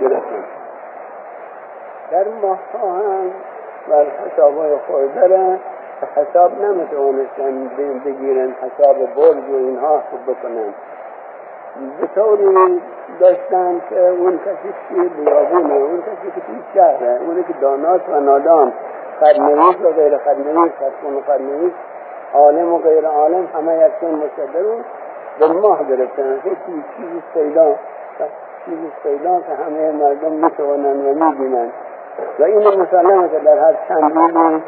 گرفتن 0.00 0.44
در 2.10 2.24
ماه 2.42 2.58
هم 2.82 3.30
بر 3.88 4.06
حسابای 4.26 4.76
خود 4.76 5.14
دارن 5.14 5.58
و 6.02 6.20
حساب 6.20 6.64
نمی‌توانستن 6.64 7.70
بگیرن 8.04 8.54
حساب 8.62 8.96
برج 9.14 9.50
و 9.50 9.56
اینها 9.56 10.02
خوب 10.10 10.36
بکنن 10.36 10.74
به 12.00 12.06
طوری 12.14 12.80
داشتن 13.20 13.80
که 13.90 14.08
اون 14.08 14.38
کسی 14.38 14.74
توی 14.88 15.08
بیابونه 15.08 15.74
اون 15.74 16.00
کسی 16.00 16.30
که 16.34 16.40
توی 16.46 16.62
شهره 16.74 17.20
اونی 17.26 17.42
که 17.42 17.54
دانات 17.60 18.08
و 18.08 18.20
نادان 18.20 18.72
خدنویس 19.20 19.76
و 19.84 19.90
غیر 19.90 20.18
خدنویس 20.18 20.72
خدکون 20.72 21.16
و 21.16 21.70
عالم 22.34 22.72
و 22.72 22.78
غیر 22.78 23.06
عالم 23.06 23.48
همه 23.54 23.74
یکسان 23.74 24.14
مصدرون 24.14 24.84
به 25.38 25.46
ماه 25.46 25.88
گرفتن. 25.88 26.40
هیچ 26.44 26.58
چیزی 26.96 27.22
پیدا 27.34 27.74
چیزی 28.64 28.92
پیدا 29.02 29.40
که 29.40 29.62
همه 29.64 29.90
مردم 29.90 30.32
می‌توانن 30.32 31.06
و 31.06 31.24
می‌بینن. 31.24 31.70
و 32.38 32.42
این 32.42 32.58
مسلمه 32.58 33.28
که 33.28 33.38
در 33.38 33.58
هر 33.58 33.74
چند 33.88 34.18
روزی 34.18 34.60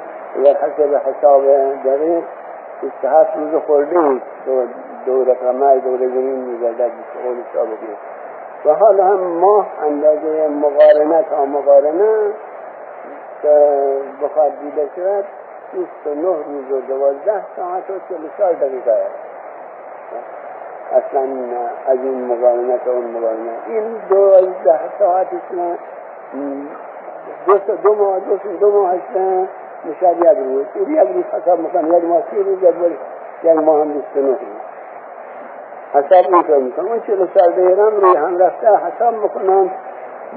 و 0.44 0.48
حسب 0.48 1.00
حساب 1.06 1.42
دقیق 1.84 2.22
27 2.82 3.36
روز 3.36 3.62
خورده 3.66 4.20
دور 5.06 5.34
قمر 5.34 5.76
دور 5.76 5.98
زمین 5.98 6.38
میگردد 6.38 6.78
به 6.78 7.22
قول 7.24 7.36
سابقی 7.54 7.96
و 8.64 8.74
حالا 8.74 9.04
هم 9.04 9.20
ماه 9.20 9.66
اندازه 9.82 10.48
مقارنت 10.48 11.28
ها 11.28 11.46
مقارنه 11.46 12.32
بخواد 14.22 14.52
دیده 14.60 14.88
شود 14.96 15.24
29 16.04 16.28
روز 16.28 16.72
و 16.72 16.80
12 16.80 17.32
ساعت 17.56 17.90
و 17.90 17.92
40 18.08 18.18
سال 18.38 18.54
دقیقه 18.54 18.96
اصلا 20.92 21.28
از 21.86 21.98
این 21.98 22.24
مقارنت 22.24 22.86
و 22.86 22.90
اون 22.90 23.04
مقارنت 23.04 23.58
این 23.68 23.84
دوازده 24.08 24.80
ساعت 24.98 25.26
دو 27.46 27.58
دو 27.82 27.94
ماه 27.94 28.18
دو 28.20 28.36
دو 28.60 28.70
ماه 28.70 28.94
می‌شد 29.84 30.16
یک 30.18 30.38
روز. 30.38 30.66
یک 30.88 30.98
روز 30.98 31.24
حساب 31.24 31.60
می‌کنم 31.60 31.98
یک 31.98 32.04
ماه 32.04 32.22
سی 32.30 32.42
روز 32.42 32.58
یک 33.42 33.56
ماه 33.56 33.80
هم 33.80 33.92
بیست 33.92 34.16
نه 34.16 34.22
روز. 34.22 34.38
حساب 35.94 36.34
اینطور 36.34 36.58
می‌کنم 36.58 36.86
اون 36.86 37.00
چلو 37.00 37.26
سال 37.38 37.52
دیرم 37.52 37.96
روی 38.00 38.16
هم 38.16 38.38
رفته 38.38 38.66
حساب 38.76 39.14
می‌کنم 39.14 39.70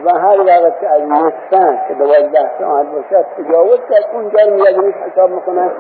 و 0.05 0.09
هر 0.09 0.39
وقت 0.39 0.79
که 0.79 0.89
از 0.89 1.01
نصفه 1.01 1.79
که 1.87 1.93
دوازده 1.93 2.51
ساعت 2.59 2.85
باشد 2.85 3.25
تجاوز 3.37 3.79
کرد. 3.89 4.05
اونجا 4.13 4.39
روز 4.81 4.93
حساب 4.93 5.29
می‌کنم 5.29 5.71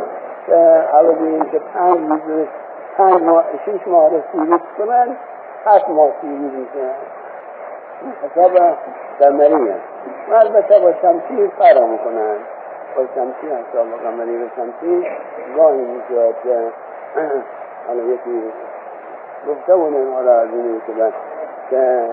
که 0.45 0.55
عوض 0.93 1.17
این 1.19 1.45
که 1.51 1.61
پنج 1.73 2.21
روز 2.27 2.47
پنج 2.97 3.21
ماه 3.21 3.43
شیش 3.65 3.87
ماه 3.87 4.09
رو 4.09 4.21
سیریز 4.31 4.61
کنن 4.77 5.15
هفت 5.65 5.89
ماه 5.89 6.09
سیریز 6.21 6.51
می‌کنن. 6.53 6.93
حساب 8.23 8.51
قمری 9.19 9.69
است 9.69 9.81
و 10.31 10.33
البته 10.33 10.79
با 10.79 10.93
شمسی 11.01 11.51
فرا 11.57 11.85
می‌کنن 11.87 12.35
با 12.95 13.03
شمسی 13.15 13.47
حساب 13.47 13.87
قمری 14.03 14.43
و 14.43 14.47
شمسی 14.55 15.07
گاهی 15.57 15.81
می‌شود 15.81 16.35
که 16.43 16.67
حالا 17.87 18.03
یکی 18.03 18.51
گفته 19.49 19.75
بودن 19.75 20.13
حالا 20.13 20.31
از 20.31 20.47
اینی 20.53 20.81
که 20.87 20.93
که 21.69 22.09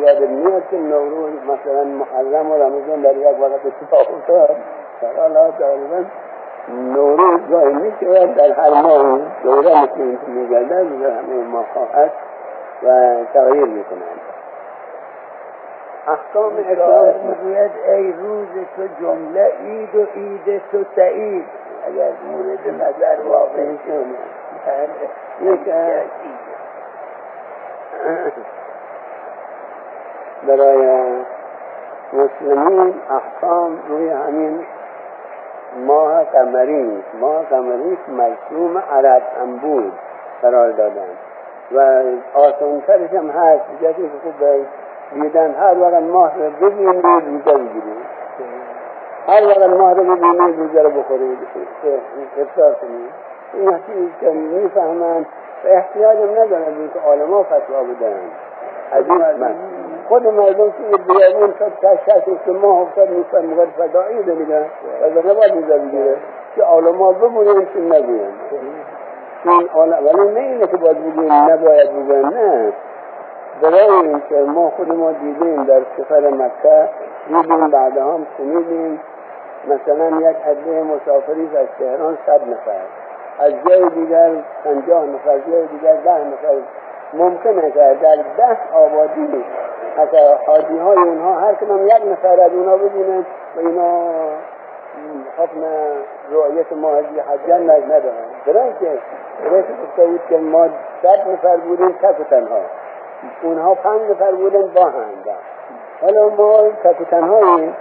یاد 0.00 0.20
میاد 0.20 0.62
که 0.70 0.76
نوروز 0.76 1.32
مثلا 1.42 1.84
محرم 1.84 2.50
و 2.50 2.54
رمضان 2.54 3.02
در 3.02 3.16
یک 3.16 3.40
وقت 3.40 3.66
اتفاق 3.66 4.14
افتاد. 4.14 4.56
حالا 5.16 5.50
تقریبا 5.50 6.04
نوروز 6.94 7.40
گاهی 7.50 7.74
می‌شود 7.74 8.34
در 8.34 8.52
هر 8.52 8.82
ماه 8.82 9.20
دوره 9.42 9.82
مثل 9.82 9.92
این 9.96 10.18
که 10.26 10.30
میگردد 10.30 11.00
در 11.02 11.10
همه 11.10 11.44
ماه 11.50 11.66
خواهد 11.74 12.12
و 12.82 13.16
تغییر 13.34 13.64
می‌کنند. 13.64 14.20
احکام 16.08 16.52
اسلام 16.56 17.14
می‌گوید 17.28 17.70
ای 17.88 18.12
روز 18.12 18.48
تو 18.76 18.82
جمله 19.00 19.52
عید 19.64 19.94
و 19.94 20.06
عید 20.14 20.62
تو 20.72 20.84
سعید. 20.96 21.44
اگر 21.86 22.10
مورد 22.32 22.82
نظر 22.82 23.28
واقع 23.28 23.62
برای 30.46 31.08
مسلمین 32.12 32.94
احکام 33.10 33.78
روی 33.88 34.08
همین 34.08 34.66
ماه 35.86 36.24
قمری 36.24 37.02
ماه 37.20 37.42
قمری 37.44 37.98
مرسوم 38.08 38.78
عرب 38.78 39.22
هم 39.40 39.56
بود 39.56 39.92
قرار 40.42 40.70
دادن. 40.70 41.08
و 41.72 42.02
آسانترش 42.34 43.10
هم 43.10 43.30
هست 43.30 43.64
جایی 43.82 43.94
که 43.94 44.02
خوب 44.22 44.66
دیدن 45.14 45.54
هر 45.54 45.78
وقت 45.78 46.02
ماه 46.02 46.32
رو 46.36 46.50
ببینید 46.50 47.06
روزه 47.06 47.58
بگیرید 47.58 48.06
هر 49.28 49.46
وقت 49.46 49.70
ماه 49.70 49.94
رو 49.94 50.04
ببینید 50.04 50.58
روزه 50.58 50.82
رو 50.82 50.90
بخورید. 50.90 51.38
افطار 52.40 52.74
کنید. 52.74 53.10
این 53.54 53.78
چیزی 53.86 54.10
که 54.20 54.30
می‌فهمند 54.30 55.26
و 55.64 55.68
احتیاج 55.68 56.18
هم 56.18 56.30
ندارن 56.30 56.64
به 56.64 56.88
که 56.94 57.00
عالما 57.06 57.42
فتوا 57.42 57.82
بدن. 57.82 58.18
از 58.92 59.06
من 59.38 59.54
خود 60.08 60.26
مردم 60.26 60.70
که 60.70 61.02
بیابون 61.12 61.54
شد 61.58 61.72
شخصی 62.06 62.38
که 62.44 62.52
ماه 62.52 62.80
افتاد 62.80 63.10
میفهم 63.10 63.46
مگر 63.46 63.66
فدایی 63.78 64.22
دیگه 64.22 64.60
و 65.14 65.30
نباید 65.30 65.54
روزه 65.54 65.78
بگیره 65.78 66.16
که 66.56 66.62
عالما 66.62 67.12
بمونن 67.12 67.66
که 67.74 67.80
نگوین 67.80 68.30
ولی 69.44 70.28
نه 70.34 70.40
اینه 70.40 70.66
که 70.66 70.76
باید 70.76 70.98
بگوین 70.98 71.32
نباید 71.32 71.90
بگوین 71.90 72.26
نه. 72.26 72.72
برای 73.62 73.90
اینکه 73.90 74.34
ما 74.34 74.70
خود 74.70 74.92
ما 74.92 75.12
دیدیم 75.12 75.64
در 75.64 75.80
سفر 75.98 76.30
مکه 76.30 76.88
دیدیم 77.28 77.70
بعدها 77.70 78.14
هم 78.14 78.26
شنیدیم. 78.38 79.00
مثلا 79.68 80.30
یک 80.30 80.36
عده 80.46 80.82
مسافری 80.82 81.56
از 81.56 81.66
تهران 81.78 82.18
صد 82.26 82.40
نفر. 82.48 82.80
از 83.38 83.52
جای 83.68 83.88
دیگر 83.88 84.30
پنجاه 84.64 85.04
نفر 85.04 85.38
جای 85.38 85.66
دیگر 85.66 85.94
ده 85.94 86.24
نفر. 86.24 86.54
ممکنه 87.14 87.70
که 87.70 87.96
در 88.02 88.16
ده 88.36 88.58
آبادی 88.74 89.44
حتی 89.96 90.16
حاجی 90.46 90.78
های 90.78 90.98
اونها 90.98 91.40
هر 91.40 91.54
کنم 91.54 91.86
یک 91.86 92.12
نفر 92.12 92.40
از 92.40 92.52
اونها 92.52 92.76
ببینن 92.76 93.26
و 93.56 93.60
اینا 93.60 94.00
حکم 95.38 95.60
رؤیت 96.30 96.72
ما 96.72 96.94
حجی 96.94 97.20
حجان 97.20 97.70
ندارن. 97.70 98.28
برای 98.46 98.72
که 98.80 98.98
برای 99.44 99.62
که 99.62 99.72
گفته 99.72 100.06
بود 100.06 100.20
که 100.28 100.36
ما 100.36 100.68
صد 101.02 101.30
نفر 101.30 101.56
بودیم 101.56 101.92
تک 102.02 102.20
و 102.20 102.24
تنها. 102.24 102.60
اونها 103.42 103.74
پنج 103.74 104.00
نفر 104.10 104.32
بودن 104.32 104.66
با 104.68 104.84
هم 104.84 105.08
حالا 106.02 106.28
ما 106.28 106.62
تک 106.84 107.00
و 107.00 107.04
تنهاییم. 107.04 107.76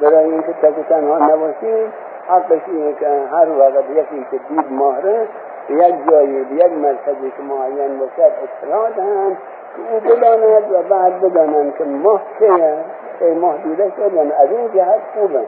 برای 0.00 0.24
اینکه 0.24 0.52
تک 0.52 0.78
و 0.78 0.82
تنها 0.82 1.18
نباشیم 1.18 1.92
حقش 2.30 2.60
اینه 2.66 2.92
که 2.92 3.08
هر 3.08 3.48
وقت 3.58 3.90
یکی 3.90 4.26
که 4.30 4.40
دید 4.48 4.72
ماهره 4.72 5.26
یک 5.68 5.94
جایی 6.10 6.44
به 6.44 6.54
یک 6.54 6.72
مرکزی 6.72 7.32
که 7.36 7.42
معین 7.42 7.98
باشد 7.98 8.32
اطلاع 8.42 8.90
دهند 8.90 9.36
که 9.76 9.94
او 9.94 10.00
بداند 10.00 10.72
و 10.72 10.82
بعد 10.82 11.20
بدانند 11.20 11.76
که 11.76 11.84
ماه 11.84 12.22
که 12.38 12.74
که 13.18 13.24
ماه 13.24 13.56
دیده 13.56 13.92
شد 13.96 14.14
یعنی 14.14 14.32
از 14.32 14.48
این 14.50 14.72
جهت 14.74 15.00
خوبه. 15.14 15.40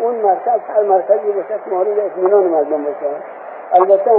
اون 0.00 0.14
مرکز 0.14 0.60
هر 0.76 0.82
مرکزی 0.82 1.32
باشد 1.32 1.60
مورد 1.70 1.98
اطمینان 1.98 2.44
مردم 2.44 2.82
باشد. 2.82 3.22
البته 3.72 4.10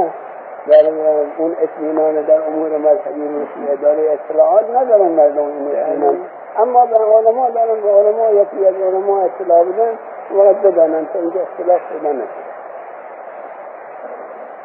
در 0.67 0.89
اون 1.38 1.56
اطمینان 1.62 2.21
در 2.21 2.41
امور 2.47 2.78
مذهبی 2.78 3.28
روشی 3.28 3.71
اداره 3.71 4.12
اطلاعات 4.12 4.65
ندارن 4.76 5.12
مردم 5.12 5.45
این 5.45 5.67
اطمینان 5.67 6.17
اما 6.58 6.86
به 6.86 6.95
علما 6.95 7.50
دارن 7.50 7.82
به 7.82 7.89
علما 7.91 8.32
یکی 8.32 8.65
از 8.65 8.76
علما 8.76 9.21
اطلاع 9.21 9.63
بدن 9.63 9.97
ورددها 10.31 10.88
من 10.88 11.05
اختلاف 11.36 11.81
في 11.89 11.97
إمامته 12.01 12.51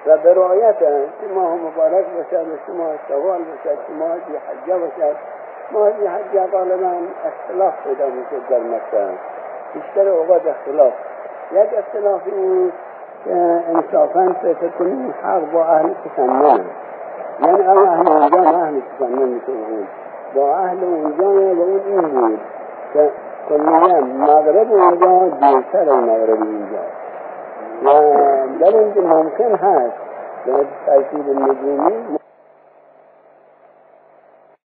فبرؤيتها 0.06 1.06
ما 1.34 1.42
هو 1.42 1.56
مبارك 1.56 2.06
وشاد 2.18 2.46
الشمال 2.48 2.96
شوال 3.08 3.40
وشاد 3.40 3.78
الشمال 3.78 4.20
في 4.20 4.38
حجة 4.38 4.76
وشاد 4.76 5.16
ما 5.72 5.92
في 5.92 6.08
حجة؟ 6.08 6.56
قال 6.56 6.68
لهم 6.68 7.08
اختلاف 7.24 7.74
إذا 7.86 8.06
مسجد 8.06 8.52
المكة 8.52 9.14
اشتروا 9.76 10.24
غدا 10.24 10.50
اختلاف. 10.50 10.92
يد 11.52 11.74
اختلاف 11.74 12.20
انصافا 13.74 14.34
ستكون 14.42 15.12
حرب 15.22 15.56
أهل 15.56 15.94
تسنن. 16.04 16.64
يعني 17.44 17.72
أنا 17.72 17.92
أهل 17.92 18.08
وجان 18.08 18.54
أهل 18.54 18.82
تسنن 18.98 19.36
مثل 19.36 19.52
يقول 19.52 19.84
وأهل 20.34 20.84
وجان 20.84 21.56
يقول 21.58 21.80
إنجيل 21.86 22.38
کلیه 23.48 24.00
مغرب 24.00 24.72
اونجا 24.72 25.28
دیرتر 25.28 25.92
مغرب 25.92 26.42
اینجا. 26.42 26.82
و 27.84 27.88
در 28.60 28.78
اینجا 28.78 29.00
ممکن 29.00 29.54
هست 29.54 29.96
به 30.46 30.52
ترتیب 30.86 31.28
نجومی 31.28 32.18